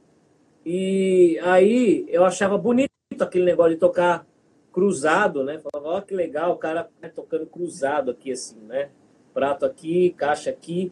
[0.65, 2.89] e aí eu achava bonito
[3.19, 4.25] aquele negócio de tocar
[4.73, 5.59] cruzado, né?
[5.59, 8.89] Falava, ó, oh, que legal, o cara tá tocando cruzado aqui, assim, né?
[9.33, 10.91] Prato aqui, caixa aqui.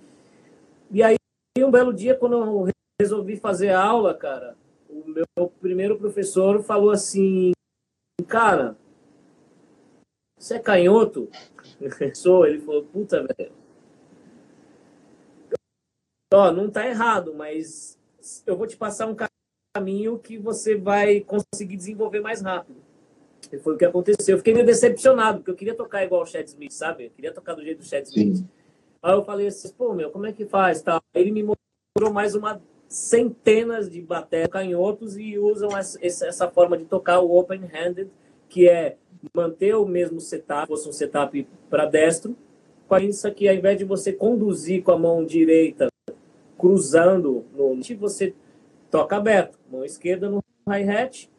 [0.92, 1.18] E aí,
[1.58, 2.68] um belo dia, quando eu
[3.02, 4.56] resolvi fazer aula, cara,
[4.88, 7.52] o meu primeiro professor falou assim,
[8.28, 8.78] cara,
[10.38, 11.30] você é canhoto?
[12.14, 12.46] Sou.
[12.46, 13.52] Ele falou, puta, velho.
[16.34, 18.00] Ó, não tá errado, mas
[18.46, 19.16] eu vou te passar um
[19.76, 22.91] caminho que você vai conseguir desenvolver mais rápido.
[23.52, 24.36] E foi o que aconteceu.
[24.36, 27.06] Eu fiquei meio decepcionado, porque eu queria tocar igual o Chad Smith, sabe?
[27.06, 28.38] Eu queria tocar do jeito do Chad Smith.
[28.38, 28.48] Sim.
[29.02, 30.82] Aí eu falei assim, pô, meu, como é que faz?
[30.82, 31.02] Tá?
[31.14, 36.86] Aí ele me mostrou mais uma centenas de baterias canhotos e usam essa forma de
[36.86, 38.10] tocar o open-handed,
[38.50, 38.98] que é
[39.34, 42.36] manter o mesmo setup, fosse um setup para destro,
[42.88, 45.88] com isso aqui, ao invés de você conduzir com a mão direita
[46.58, 48.36] cruzando no você
[48.92, 51.30] toca aberto, mão esquerda no hi-hat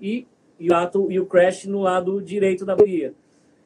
[0.00, 0.26] e
[0.58, 3.14] e o, ato, e o crash no lado direito da bateria.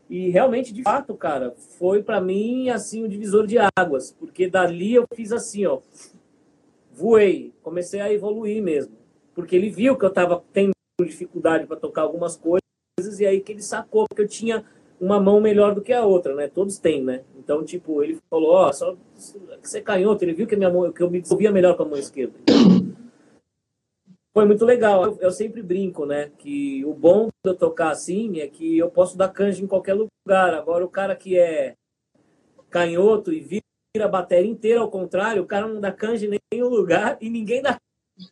[0.09, 4.49] E realmente, de fato, cara, foi para mim assim o um divisor de águas, porque
[4.49, 5.79] dali eu fiz assim, ó,
[6.93, 8.93] voei, comecei a evoluir mesmo,
[9.35, 12.61] porque ele viu que eu tava tendo dificuldade para tocar algumas coisas
[13.21, 14.65] e aí que ele sacou que eu tinha
[15.01, 16.49] uma mão melhor do que a outra, né?
[16.49, 17.23] Todos têm, né?
[17.39, 18.97] Então, tipo, ele falou, ó, oh, só
[19.63, 21.87] você é canhoto, ele viu que minha mão, que eu me desenvolvia melhor com a
[21.87, 22.35] mão esquerda
[24.33, 25.05] foi muito legal.
[25.05, 26.31] Eu, eu, sempre brinco, né?
[26.39, 29.95] Que o bom de eu tocar assim é que eu posso dar canja em qualquer
[29.95, 30.55] lugar.
[30.55, 31.75] Agora, o cara que é
[32.71, 33.63] canhoto e vira
[34.05, 37.61] a bateria inteira ao contrário, o cara não dá canja em nenhum lugar e ninguém
[37.61, 37.77] dá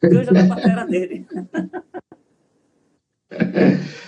[0.01, 1.27] canja na bateria dele.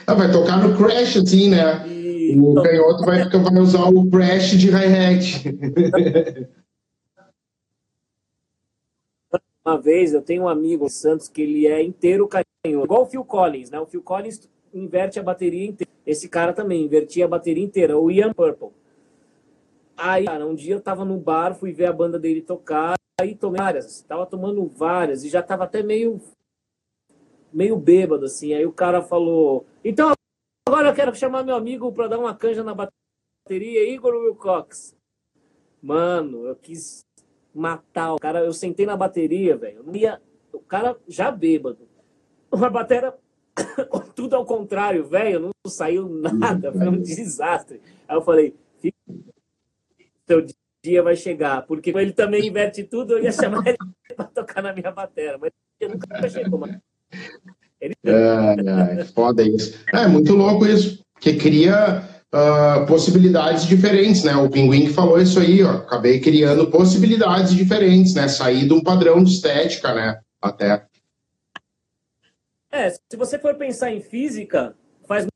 [0.07, 1.87] Ah, vai tocar no crash, assim, né?
[1.87, 2.35] E...
[2.37, 5.45] O canhoto vai, vai usar o crash de hi-hat.
[9.71, 13.25] Uma vez eu tenho um amigo Santos que ele é inteiro canhoto, igual o Phil
[13.25, 13.79] Collins, né?
[13.79, 15.93] O Phil Collins inverte a bateria inteira.
[16.05, 18.71] Esse cara também invertia a bateria inteira, o Ian Purple.
[19.97, 23.37] Aí, cara, um dia eu tava no bar, fui ver a banda dele tocar, aí
[23.37, 26.21] tomei várias, tava tomando várias e já tava até meio
[27.53, 28.53] meio bêbado assim.
[28.53, 30.13] Aí o cara falou: "Então,
[30.67, 34.97] agora eu quero chamar meu amigo para dar uma canja na bateria, Igor Wilcox".
[35.81, 37.05] Mano, eu quis
[37.55, 38.41] matar o cara.
[38.41, 39.85] Eu sentei na bateria, velho.
[40.53, 41.89] O cara já bêbado.
[42.51, 43.15] Uma bateria
[44.15, 45.41] tudo ao contrário, velho.
[45.41, 46.73] Não saiu nada.
[46.73, 47.81] Foi um desastre.
[48.09, 48.55] Aí eu falei,
[50.27, 50.47] seu
[50.83, 51.67] dia vai chegar.
[51.67, 53.79] Porque ele também inverte tudo, eu ia chamar ele
[54.17, 55.39] para tocar na minha bateria.
[55.39, 56.81] Mas ele nunca chegou, mano.
[57.81, 57.95] Ele...
[58.05, 59.83] É, é, foda isso.
[59.93, 61.03] É muito louco isso.
[61.19, 62.03] Que cria
[62.35, 64.35] uh, possibilidades diferentes, né?
[64.37, 65.73] O Pinguim que falou isso aí, ó.
[65.73, 68.29] Acabei criando possibilidades diferentes, né?
[68.29, 70.21] Sair de um padrão de estética, né?
[70.41, 70.87] Até.
[72.73, 74.75] É, se você for pensar em física,
[75.07, 75.27] faz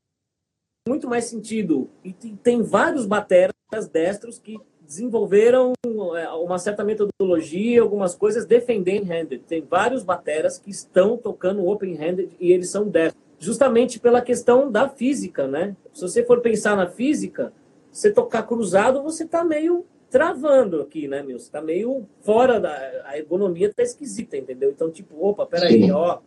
[0.87, 1.89] muito mais sentido.
[2.03, 3.53] E tem vários bateras
[3.91, 5.73] destros que desenvolveram
[6.15, 9.43] é, uma certa metodologia, algumas coisas defendendo handed.
[9.47, 14.87] Tem vários bateras que estão tocando open-handed e eles são destros justamente pela questão da
[14.89, 15.75] física, né?
[15.93, 17.53] Se você for pensar na física,
[17.91, 21.39] você tocar cruzado, você está meio travando aqui, né, meu?
[21.39, 22.73] Você tá meio fora da...
[23.05, 24.69] A ergonomia tá esquisita, entendeu?
[24.69, 26.19] Então, tipo, opa, peraí, ó...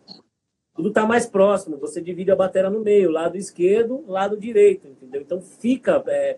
[0.75, 5.21] Tudo tá mais próximo, você divide a bateria no meio, lado esquerdo, lado direito, entendeu?
[5.21, 6.03] Então, fica...
[6.07, 6.37] É...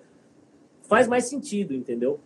[0.87, 2.19] faz mais sentido, entendeu?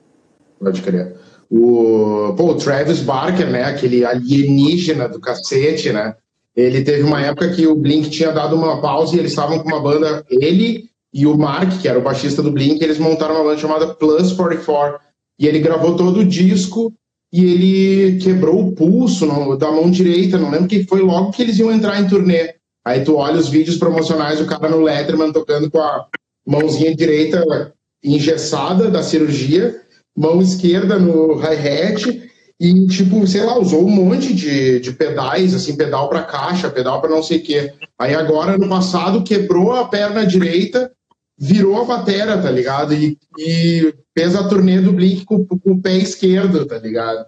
[0.60, 1.18] Pode crer.
[1.50, 3.64] O, pô, o Travis Barker, né?
[3.64, 6.16] Aquele alienígena do cacete, né?
[6.56, 9.68] Ele teve uma época que o Blink tinha dado uma pausa e eles estavam com
[9.68, 13.44] uma banda, ele e o Mark, que era o baixista do Blink, eles montaram uma
[13.44, 15.00] banda chamada Plus 44.
[15.40, 16.94] E ele gravou todo o disco
[17.32, 19.26] e ele quebrou o pulso
[19.58, 22.56] da mão direita, não lembro que foi logo que eles iam entrar em turnê.
[22.86, 26.06] Aí tu olha os vídeos promocionais, o cara no Letterman tocando com a
[26.46, 29.82] mãozinha direita engessada da cirurgia,
[30.16, 35.76] mão esquerda no hi-hat e, tipo, sei lá, usou um monte de, de pedais, assim,
[35.76, 37.74] pedal para caixa, pedal para não sei o quê.
[38.00, 40.92] Aí agora, no passado, quebrou a perna direita
[41.38, 42.94] virou a batera, tá ligado?
[42.94, 47.26] E, e fez a turnê do Blink com, com, o pé esquerdo, tá ligado?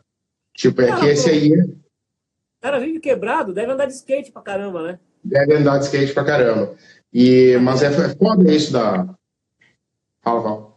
[0.55, 1.51] Tipo, é que esse aí.
[1.51, 4.99] O cara vive quebrado, deve andar de skate pra caramba, né?
[5.23, 6.73] Deve andar de skate pra caramba.
[7.13, 9.07] E, mas é, é foda isso da.
[10.21, 10.76] Fala, fala.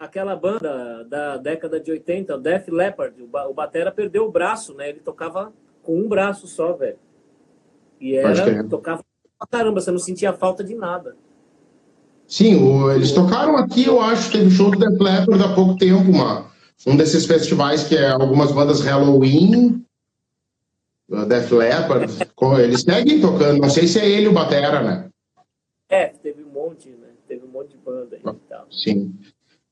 [0.00, 4.88] Aquela banda da década de 80, o Def Leppard, o Batera perdeu o braço, né?
[4.88, 6.96] Ele tocava com um braço só, velho.
[8.00, 9.04] E era, tocava
[9.38, 11.14] pra caramba, você não sentia falta de nada.
[12.26, 16.10] Sim, o, eles tocaram aqui, eu acho, teve show do The Leppard há pouco tempo,
[16.10, 16.50] uma,
[16.86, 19.84] um desses festivais que é algumas bandas Halloween,
[21.28, 22.10] Def Leppard,
[22.62, 25.10] eles seguem tocando, não sei se é ele o Batera, né?
[25.90, 27.08] É, teve um monte, né?
[27.28, 28.66] Teve um monte de banda aí e tal.
[28.70, 29.12] Sim.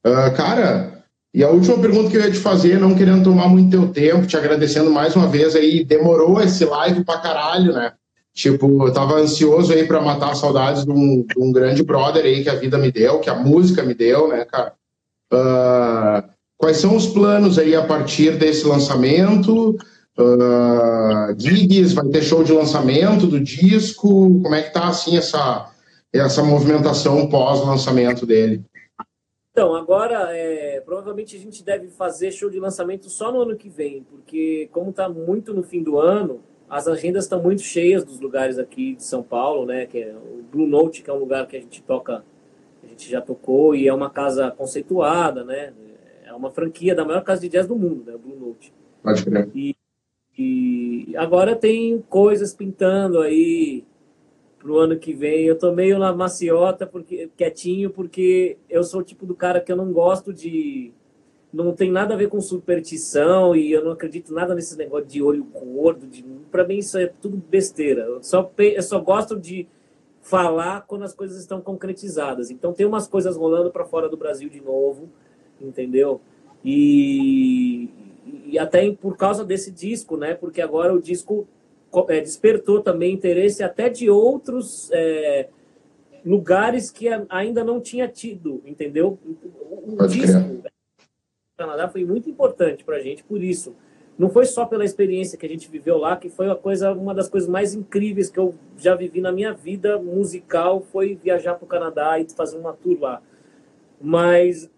[0.07, 3.71] Uh, cara, e a última pergunta que eu ia te fazer, não querendo tomar muito
[3.71, 7.93] teu tempo, te agradecendo mais uma vez aí, demorou esse live pra caralho, né?
[8.35, 12.43] Tipo, eu tava ansioso aí para matar saudades de um, de um, grande brother aí
[12.43, 14.73] que a vida me deu, que a música me deu, né, cara?
[15.33, 19.77] Uh, quais são os planos aí a partir desse lançamento?
[20.17, 24.41] Uh, gigs, vai ter show de lançamento do disco?
[24.41, 25.71] Como é que tá, assim, essa,
[26.13, 28.65] essa movimentação pós-lançamento dele?
[29.59, 33.69] Então, agora, é, provavelmente a gente deve fazer show de lançamento só no ano que
[33.69, 36.41] vem, porque como tá muito no fim do ano,
[36.71, 39.85] as agendas estão muito cheias dos lugares aqui de São Paulo, né?
[39.85, 42.23] Que é o Blue Note, que é um lugar que a gente toca,
[42.85, 45.73] a gente já tocou e é uma casa conceituada, né?
[46.25, 48.15] É uma franquia da maior casa de jazz do mundo, né?
[48.15, 48.73] O Blue Note.
[49.03, 49.49] Pode crer.
[49.53, 49.75] E,
[50.39, 53.83] e agora tem coisas pintando aí
[54.59, 55.45] pro ano que vem.
[55.45, 59.71] Eu tô meio na maciota, porque, quietinho, porque eu sou o tipo do cara que
[59.71, 60.93] eu não gosto de
[61.53, 65.23] não tem nada a ver com superstição e eu não acredito nada nesse negócio de
[65.23, 66.07] olho gordo.
[66.07, 66.23] De...
[66.51, 68.03] Para mim, isso é tudo besteira.
[68.03, 69.67] Eu só, eu só gosto de
[70.21, 72.51] falar quando as coisas estão concretizadas.
[72.51, 75.09] Então, tem umas coisas rolando para fora do Brasil de novo,
[75.59, 76.21] entendeu?
[76.63, 77.89] E,
[78.47, 80.35] e até por causa desse disco, né?
[80.35, 81.49] Porque agora o disco
[82.23, 84.91] despertou também interesse até de outros.
[84.93, 85.49] É,
[86.25, 89.19] lugares que ainda não tinha tido, entendeu?
[89.87, 90.63] O, disco,
[91.57, 93.75] Canadá foi muito importante para a gente por isso.
[94.19, 97.15] Não foi só pela experiência que a gente viveu lá, que foi uma coisa, uma
[97.15, 101.65] das coisas mais incríveis que eu já vivi na minha vida musical, foi viajar para
[101.65, 103.23] o Canadá e fazer uma tour lá.
[104.01, 104.69] Mas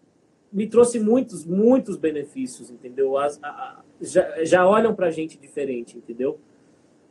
[0.53, 3.17] me trouxe muitos, muitos benefícios, entendeu?
[3.17, 6.39] As, a, a, já, já olham para a gente diferente, entendeu?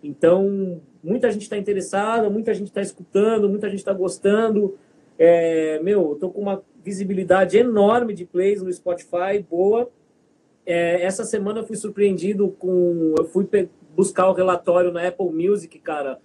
[0.04, 4.78] Então, muita gente está interessada, muita gente está escutando, muita gente está gostando.
[5.18, 9.90] É, meu, eu tô com uma visibilidade enorme de plays no Spotify, boa.
[10.66, 13.16] É, essa semana eu fui surpreendido com.
[13.18, 13.48] Eu fui
[13.96, 16.20] buscar o relatório na Apple Music, cara.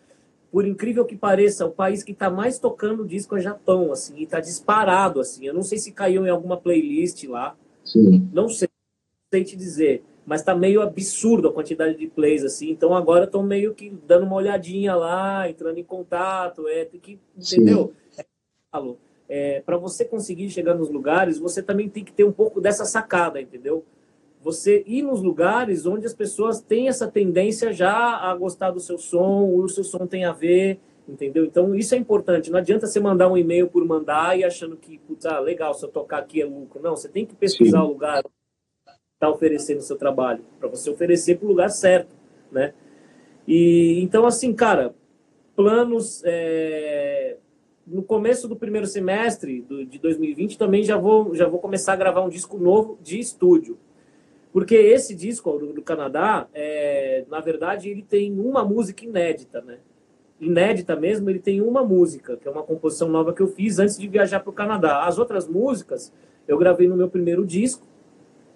[0.52, 4.22] Por incrível que pareça, o país que está mais tocando disco é Japão, assim, e
[4.22, 5.46] está disparado, assim.
[5.46, 7.56] Eu não sei se caiu em alguma playlist lá.
[7.84, 8.28] Sim.
[8.32, 10.04] Não sei, não sei te dizer.
[10.26, 12.70] Mas está meio absurdo a quantidade de plays, assim.
[12.70, 17.18] Então agora estou meio que dando uma olhadinha lá, entrando em contato, é, tem que,
[17.36, 17.92] entendeu?
[18.10, 18.24] Sim
[19.28, 22.84] é, para você conseguir chegar nos lugares, você também tem que ter um pouco dessa
[22.84, 23.84] sacada, entendeu?
[24.42, 28.98] Você ir nos lugares onde as pessoas têm essa tendência já a gostar do seu
[28.98, 31.44] som, o seu som tem a ver, entendeu?
[31.44, 32.50] Então isso é importante.
[32.50, 35.84] Não adianta você mandar um e-mail por mandar e achando que, putz, ah, legal, se
[35.84, 36.82] eu tocar aqui é lucro.
[36.82, 37.86] Não, você tem que pesquisar Sim.
[37.86, 38.22] o lugar
[39.24, 42.14] está oferecendo seu trabalho, para você oferecer para o lugar certo,
[42.50, 42.72] né?
[43.46, 44.94] E então, assim, cara,
[45.56, 46.22] planos.
[46.24, 47.36] É
[47.86, 51.96] no começo do primeiro semestre do, de 2020 também já vou, já vou começar a
[51.96, 53.78] gravar um disco novo de estúdio.
[54.52, 59.78] Porque esse disco do, do Canadá, é, na verdade, ele tem uma música inédita, né?
[60.40, 63.98] Inédita mesmo, ele tem uma música, que é uma composição nova que eu fiz antes
[63.98, 65.04] de viajar para o Canadá.
[65.04, 66.12] As outras músicas
[66.46, 67.86] eu gravei no meu primeiro disco,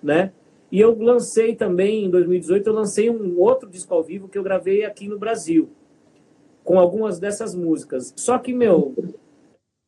[0.03, 0.33] né?
[0.71, 4.43] E eu lancei também, em 2018, eu lancei um outro disco ao vivo que eu
[4.43, 5.71] gravei aqui no Brasil,
[6.63, 8.13] com algumas dessas músicas.
[8.17, 8.95] Só que, meu,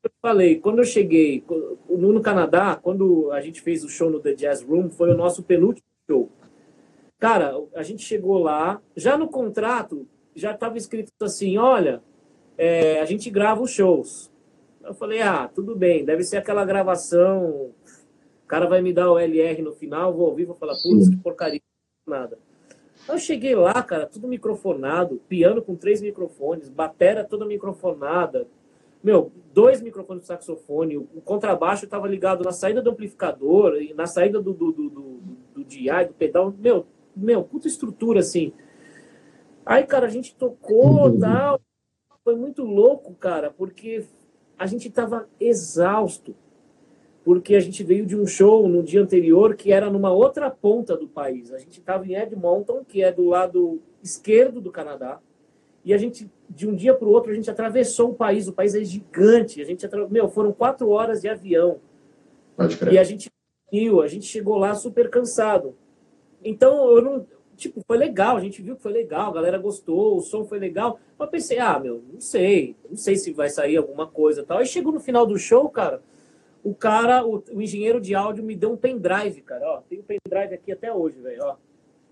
[0.03, 1.45] eu falei, quando eu cheguei
[1.89, 5.43] no Canadá, quando a gente fez o show no The Jazz Room, foi o nosso
[5.43, 6.31] penúltimo show.
[7.19, 12.03] Cara, a gente chegou lá, já no contrato, já estava escrito assim: olha,
[12.57, 14.33] é, a gente grava os shows.
[14.83, 17.73] Eu falei: ah, tudo bem, deve ser aquela gravação.
[18.51, 21.17] O cara vai me dar o LR no final, vou ouvir, vou falar: putz, que
[21.19, 21.61] porcaria,
[22.05, 22.37] nada.
[23.09, 28.49] Eu cheguei lá, cara, tudo microfonado, piano com três microfones, batera toda microfonada.
[29.05, 34.07] Meu, dois microfones de saxofone, o contrabaixo estava ligado na saída do amplificador, e na
[34.07, 35.21] saída do, do, do, do,
[35.55, 36.53] do DI, do pedal.
[36.59, 36.85] Meu,
[37.15, 38.53] meu, puta estrutura assim.
[39.65, 41.61] Aí, cara, a gente tocou tal.
[42.25, 44.05] Foi muito louco, cara, porque
[44.59, 46.35] a gente estava exausto,
[47.25, 50.97] porque a gente veio de um show no dia anterior que era numa outra ponta
[50.97, 51.53] do país.
[51.53, 55.21] A gente estava em Edmonton, que é do lado esquerdo do Canadá,
[55.85, 58.47] e a gente, de um dia para o outro, a gente atravessou o país.
[58.47, 59.63] O país é gigante.
[59.63, 60.07] A gente atra...
[60.09, 61.81] Meu, foram quatro horas de avião.
[62.91, 63.31] E a gente
[64.03, 65.77] a gente chegou lá super cansado.
[66.45, 67.27] Então, eu não.
[67.57, 70.59] Tipo, foi legal, a gente viu que foi legal, a galera gostou, o som foi
[70.59, 70.99] legal.
[71.19, 74.59] Mas pensei, ah, meu, não sei, não sei se vai sair alguma coisa tal.
[74.59, 76.03] Aí chegou no final do show, cara,
[76.63, 79.81] o cara, o, o engenheiro de áudio me deu um pendrive, cara, ó.
[79.83, 81.57] Tem um pendrive aqui até hoje, velho, ó.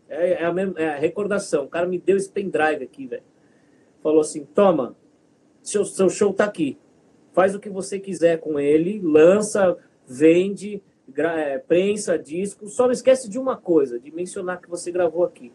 [0.08, 1.64] É, é, a mesma, é a recordação.
[1.64, 3.22] O cara me deu esse pendrive aqui, velho.
[4.02, 4.96] Falou assim: toma,
[5.62, 6.78] seu, seu show tá aqui.
[7.32, 9.76] Faz o que você quiser com ele, lança,
[10.06, 10.82] vende,
[11.16, 15.52] é, prensa, disco, só não esquece de uma coisa, de mencionar que você gravou aqui.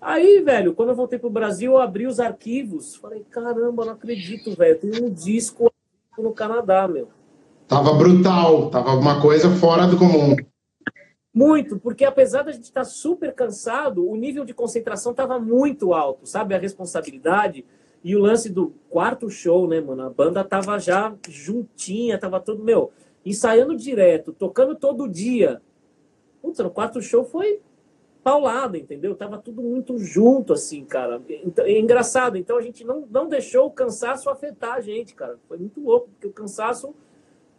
[0.00, 4.54] Aí, velho, quando eu voltei pro Brasil, eu abri os arquivos, falei, caramba, não acredito,
[4.56, 5.72] velho, tem um disco
[6.18, 7.08] no Canadá, meu.
[7.72, 10.36] Tava brutal, tava uma coisa fora do comum.
[11.34, 16.26] Muito, porque apesar da gente estar super cansado, o nível de concentração tava muito alto,
[16.26, 16.54] sabe?
[16.54, 17.64] A responsabilidade
[18.04, 20.02] e o lance do quarto show, né, mano?
[20.02, 22.92] A banda tava já juntinha, tava todo, meu,
[23.24, 25.62] ensaiando direto, tocando todo dia.
[26.42, 27.58] Putz, no quarto show foi
[28.22, 29.14] paulada, entendeu?
[29.14, 31.22] Tava tudo muito junto, assim, cara.
[31.26, 32.36] Então, é engraçado.
[32.36, 35.38] Então a gente não, não deixou o cansaço afetar a gente, cara.
[35.48, 36.94] Foi muito louco, porque o cansaço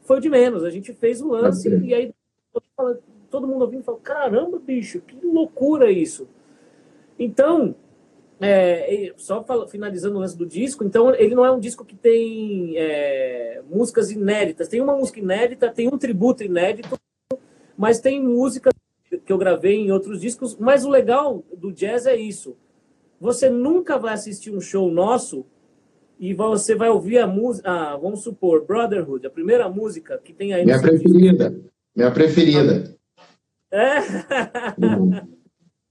[0.04, 0.64] foi de menos.
[0.64, 2.14] A gente fez o lance e aí
[3.30, 6.28] todo mundo ouvindo falou: caramba, bicho, que loucura isso.
[7.18, 7.76] Então,
[8.40, 12.78] é, só finalizando o lance do disco, então ele não é um disco que tem
[12.78, 14.68] é, músicas inéditas.
[14.68, 17.00] Tem uma música inédita, tem um tributo inédito,
[17.78, 18.74] mas tem músicas
[19.26, 20.56] que eu gravei em outros discos.
[20.58, 22.58] Mas o legal do jazz é isso.
[23.20, 25.46] Você nunca vai assistir um show nosso
[26.24, 30.54] e você vai ouvir a música, ah, vamos supor, Brotherhood, a primeira música que tem
[30.54, 30.64] aí.
[30.64, 31.60] Minha preferida.
[31.94, 32.96] Minha preferida.
[33.70, 33.98] É?
[34.80, 35.34] Uhum.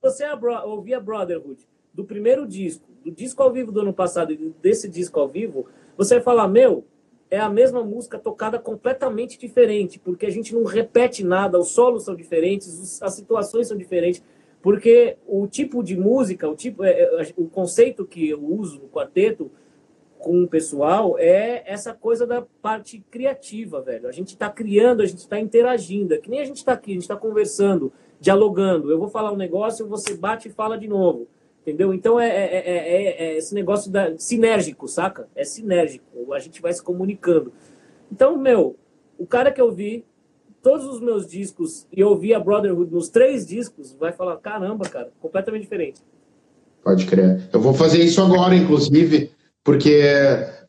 [0.01, 0.24] Você
[0.64, 4.89] ouvir a Brotherhood do primeiro disco, do disco ao vivo do ano passado e desse
[4.89, 5.66] disco ao vivo,
[5.99, 6.87] você vai falar, meu,
[7.30, 12.05] é a mesma música tocada completamente diferente, porque a gente não repete nada, os solos
[12.05, 14.22] são diferentes, as situações são diferentes,
[14.62, 18.89] porque o tipo de música, o tipo, é, é, o conceito que eu uso no
[18.89, 19.51] quarteto
[20.23, 24.09] com o pessoal é essa coisa da parte criativa, velho.
[24.09, 26.93] A gente está criando, a gente está interagindo, é que nem a gente está aqui,
[26.93, 28.91] a gente está conversando, dialogando.
[28.91, 31.27] Eu vou falar um negócio, você bate e fala de novo.
[31.61, 31.93] Entendeu?
[31.93, 35.29] Então é, é, é, é, esse negócio da, sinérgico, saca?
[35.35, 36.33] É sinérgico.
[36.33, 37.53] A gente vai se comunicando.
[38.11, 38.77] Então, meu,
[39.18, 40.05] o cara que eu vi
[40.62, 44.89] todos os meus discos e eu vi a Brotherhood nos três discos, vai falar: caramba,
[44.89, 46.01] cara, completamente diferente.
[46.83, 47.49] Pode crer.
[47.53, 49.31] Eu vou fazer isso agora, inclusive,
[49.65, 50.03] porque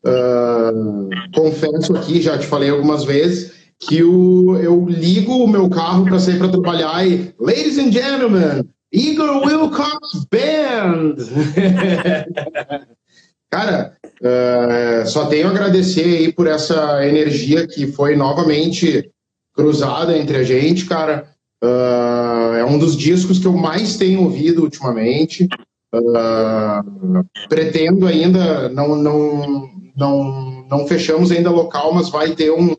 [0.05, 6.05] uh, confesso aqui, já te falei algumas vezes, que o, eu ligo o meu carro
[6.05, 11.15] para sair para trabalhar e, ladies and gentlemen, Igor Wilcox Band!
[13.49, 19.11] Cara, uh, só tenho a agradecer aí por essa energia que foi novamente
[19.53, 21.27] cruzada entre a gente, cara.
[21.63, 25.47] Uh, é um dos discos que eu mais tenho ouvido ultimamente.
[25.93, 32.75] Uh, pretendo ainda, não, não, não, não fechamos ainda local, mas vai ter um,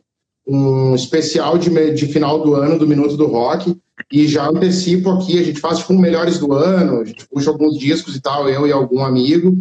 [0.46, 3.76] um especial de, de final do ano do Minuto do Rock.
[4.12, 7.78] E já antecipo aqui, a gente faz tipo melhores do ano, a gente puxa alguns
[7.78, 9.56] discos e tal, eu e algum amigo,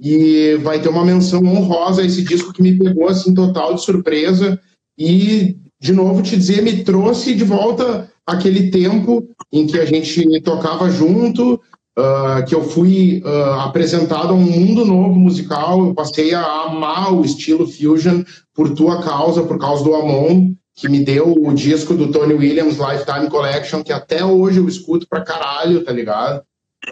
[0.00, 3.82] e vai ter uma menção honrosa a esse disco que me pegou assim total de
[3.82, 4.60] surpresa
[4.98, 10.40] e de novo te dizer, me trouxe de volta aquele tempo em que a gente
[10.40, 11.60] tocava junto,
[11.98, 17.14] uh, que eu fui uh, apresentado a um mundo novo musical, eu passei a amar
[17.14, 18.22] o estilo fusion
[18.54, 22.76] por tua causa, por causa do Amon, que me deu o disco do Tony Williams
[22.76, 26.44] Lifetime Collection, que até hoje eu escuto pra caralho, tá ligado?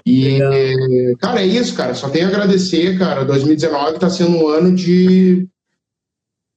[0.05, 0.39] E,
[1.21, 1.95] cara, é isso, cara.
[1.95, 3.25] Só tenho a agradecer, cara.
[3.25, 5.47] 2019 tá sendo um ano de.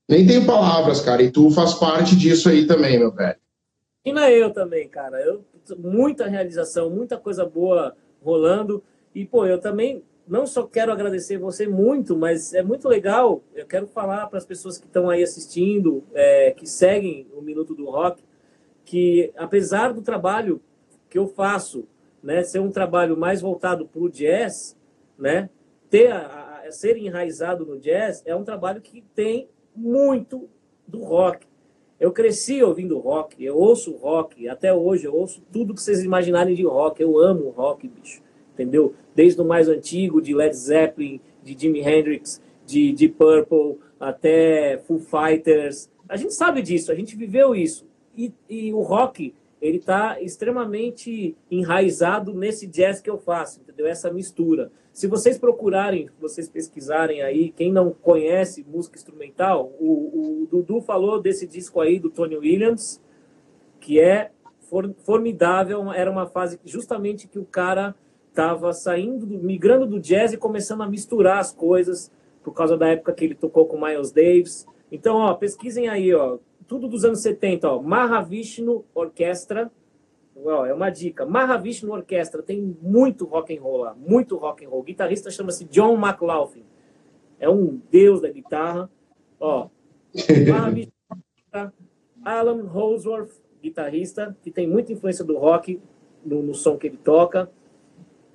[0.09, 1.21] Nem tenho palavras, cara.
[1.21, 3.35] E tu faz parte disso aí também, meu velho.
[4.05, 5.19] E não é eu também, cara.
[5.19, 5.45] Eu,
[5.77, 7.93] muita realização, muita coisa boa
[8.27, 8.83] rolando.
[9.15, 13.41] E, pô, eu também não só quero agradecer você muito, mas é muito legal.
[13.55, 17.73] Eu quero falar para as pessoas que estão aí assistindo, é, que seguem o Minuto
[17.73, 18.21] do Rock,
[18.83, 20.61] que apesar do trabalho
[21.09, 21.87] que eu faço,
[22.21, 24.77] né, ser um trabalho mais voltado para o jazz,
[25.17, 25.49] né,
[25.89, 30.49] ter a, a, ser enraizado no jazz, é um trabalho que tem muito
[30.85, 31.46] do rock.
[31.99, 36.55] Eu cresci ouvindo rock, eu ouço rock, até hoje eu ouço tudo que vocês imaginarem
[36.55, 37.01] de rock.
[37.01, 38.21] Eu amo rock, bicho
[38.57, 38.95] entendeu?
[39.15, 44.99] Desde o mais antigo, de Led Zeppelin, de Jimi Hendrix, de, de Purple, até Foo
[44.99, 45.89] Fighters.
[46.09, 47.85] A gente sabe disso, a gente viveu isso.
[48.17, 53.85] E, e o rock, ele está extremamente enraizado nesse jazz que eu faço, entendeu?
[53.85, 54.71] Essa mistura.
[54.97, 61.21] Se vocês procurarem, vocês pesquisarem aí, quem não conhece música instrumental, o, o Dudu falou
[61.21, 62.99] desse disco aí do Tony Williams,
[63.79, 64.31] que é
[65.03, 65.93] formidável.
[65.93, 67.93] Era uma fase justamente que o cara
[68.29, 72.11] estava saindo, migrando do jazz e começando a misturar as coisas
[72.43, 74.65] por causa da época que ele tocou com Miles Davis.
[74.91, 79.71] Então, ó, pesquisem aí, ó, tudo dos anos 70, ó, Mahavishnu Orquestra,
[80.45, 81.25] ó, é uma dica.
[81.25, 84.81] Mahavishnu Orquestra tem muito rock and roll lá, muito rock and roll.
[84.81, 86.65] O guitarrista chama-se John McLaughlin.
[87.39, 88.89] É um deus da guitarra.
[89.39, 89.69] Ó,
[90.49, 90.91] Mahavishnu
[92.23, 95.79] Alan Holsworth, guitarrista, que tem muita influência do rock
[96.25, 97.49] no, no som que ele toca.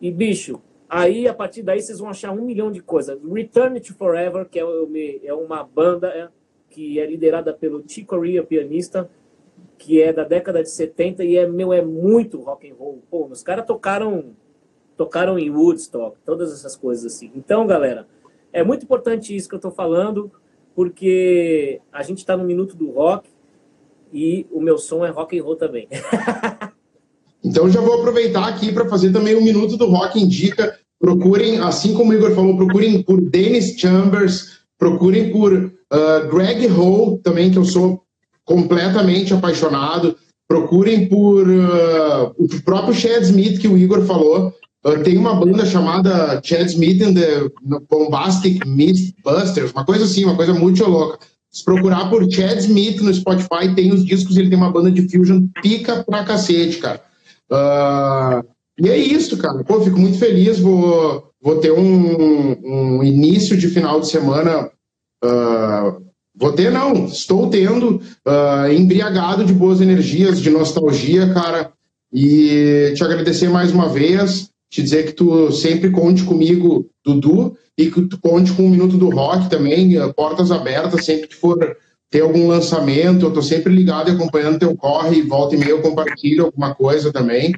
[0.01, 3.19] E, bicho, aí a partir daí vocês vão achar um milhão de coisas.
[3.23, 4.63] Return to Forever, que é,
[5.25, 6.29] é uma banda é,
[6.71, 9.11] que é liderada pelo Chick Corea, pianista,
[9.83, 13.03] que é da década de 70 e é meu é muito rock and roll.
[13.11, 14.27] Pô, os caras tocaram
[14.97, 17.33] tocaram em Woodstock, todas essas coisas assim.
[17.35, 18.07] Então, galera,
[18.53, 20.31] é muito importante isso que eu estou falando,
[20.77, 23.29] porque a gente está no minuto do rock
[24.13, 25.89] e o meu som é rock and roll também.
[27.43, 30.79] então já vou aproveitar aqui para fazer também um minuto do rock indica.
[31.01, 37.19] Procurem, assim como o Igor falou, procurem por Dennis Chambers, procurem por uh, Greg Hall
[37.19, 38.02] também, que eu sou
[38.53, 40.15] completamente apaixonado.
[40.47, 44.53] Procurem por uh, o próprio Chad Smith, que o Igor falou.
[44.85, 47.49] Uh, tem uma banda chamada Chad Smith and the
[47.89, 51.19] Bombastic Mythbusters, uma coisa assim, uma coisa muito louca.
[51.51, 55.09] Se procurar por Chad Smith no Spotify, tem os discos, ele tem uma banda de
[55.09, 57.01] fusion pica pra cacete, cara.
[57.51, 58.47] Uh,
[58.79, 59.65] e é isso, cara.
[59.65, 64.71] Pô, fico muito feliz, vou, vou ter um, um início de final de semana
[65.25, 66.02] uh,
[66.43, 71.71] Vou ter, não, estou tendo, uh, embriagado de boas energias, de nostalgia, cara,
[72.13, 77.89] e te agradecer mais uma vez, te dizer que tu sempre conte comigo, Dudu, e
[77.89, 81.77] que tu conte com o Minuto do Rock também, uh, portas abertas, sempre que for
[82.11, 85.71] ter algum lançamento, eu tô sempre ligado e acompanhando teu corre, e volta e meia
[85.71, 87.55] eu compartilho alguma coisa também.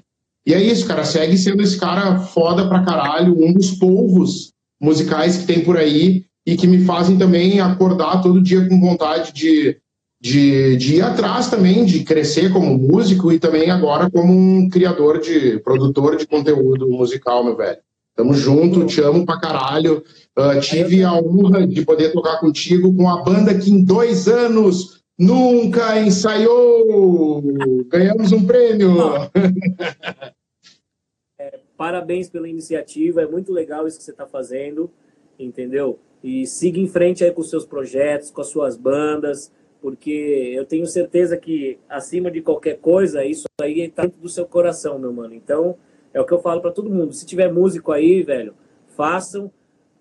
[0.46, 5.38] E é isso, cara, segue sendo esse cara foda pra caralho, um dos povos musicais
[5.38, 9.78] que tem por aí, e que me fazem também acordar todo dia com vontade de,
[10.20, 15.20] de, de ir atrás também, de crescer como músico e também agora como um criador
[15.20, 17.78] de, produtor de conteúdo musical, meu velho.
[18.14, 20.04] Tamo junto, te amo pra caralho.
[20.38, 25.02] Uh, tive a honra de poder tocar contigo com a banda que em dois anos
[25.18, 27.42] nunca ensaiou.
[27.88, 28.94] Ganhamos um prêmio.
[31.36, 34.88] É, parabéns pela iniciativa, é muito legal isso que você está fazendo,
[35.36, 35.98] entendeu?
[36.24, 39.52] E siga em frente aí com os seus projetos, com as suas bandas,
[39.82, 44.46] porque eu tenho certeza que acima de qualquer coisa, isso aí está dentro do seu
[44.46, 45.34] coração, meu mano.
[45.34, 45.76] Então,
[46.14, 47.12] é o que eu falo para todo mundo.
[47.12, 48.54] Se tiver músico aí, velho,
[48.96, 49.52] façam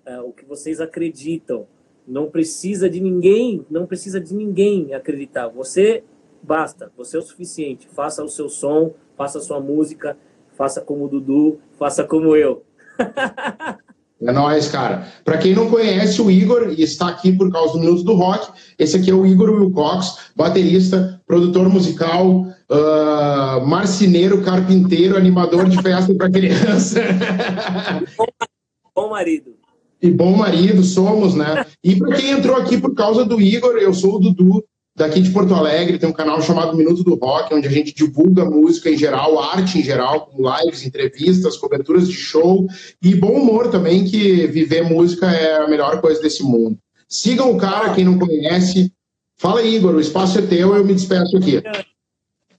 [0.05, 1.67] é, o que vocês acreditam.
[2.07, 5.49] Não precisa de ninguém, não precisa de ninguém acreditar.
[5.49, 6.05] Você
[6.41, 7.89] basta, você é o suficiente.
[7.89, 10.17] Faça o seu som, faça a sua música,
[10.53, 12.63] faça como o Dudu, faça como eu.
[14.25, 15.07] É nóis, cara.
[15.25, 18.51] Para quem não conhece o Igor e está aqui por causa do Minutos do Rock,
[18.79, 26.13] esse aqui é o Igor Wilcox, baterista, produtor musical, uh, marceneiro, carpinteiro, animador de festa
[26.15, 27.01] para criança.
[28.95, 29.55] Bom marido.
[30.01, 31.65] E bom marido, somos, né?
[31.81, 34.61] E para quem entrou aqui por causa do Igor, eu sou o Dudu,
[34.95, 38.45] daqui de Porto Alegre, tem um canal chamado Minuto do Rock, onde a gente divulga
[38.45, 42.67] música em geral, arte em geral, com lives, entrevistas, coberturas de show
[43.01, 46.77] e bom humor também, que viver música é a melhor coisa desse mundo.
[47.07, 48.93] Sigam o cara, quem não conhece.
[49.35, 51.61] Fala aí, Igor, o espaço é teu, eu me despeço aqui.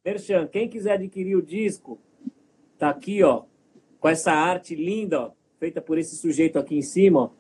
[0.05, 1.99] Merchan, quem quiser adquirir o disco,
[2.79, 3.45] tá aqui, ó,
[3.99, 7.31] com essa arte linda, ó, feita por esse sujeito aqui em cima, ó.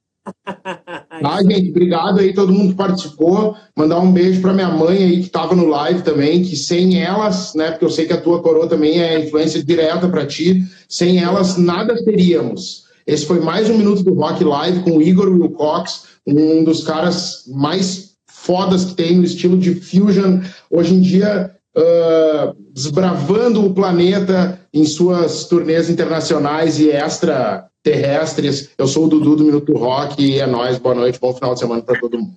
[1.21, 3.55] Tá, gente, obrigado aí todo mundo que participou.
[3.77, 7.55] Mandar um beijo para minha mãe aí que estava no live também, que sem elas,
[7.55, 11.23] né, porque eu sei que a tua coroa também é influência direta para ti, sem
[11.23, 12.85] elas nada teríamos.
[13.07, 17.45] Esse foi mais um minuto do Rock Live com o Igor Wilcox, um dos caras
[17.49, 24.61] mais fodas que tem no estilo de fusion hoje em dia, uh, desbravando o planeta
[24.73, 28.71] em suas turnês internacionais e extra terrestres.
[28.77, 30.77] Eu sou o Dudu do Minuto Rock e é nóis.
[30.77, 32.35] Boa noite, bom final de semana para todo mundo.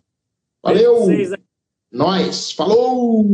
[0.64, 1.08] Valeu!
[1.92, 3.26] Nós, falou!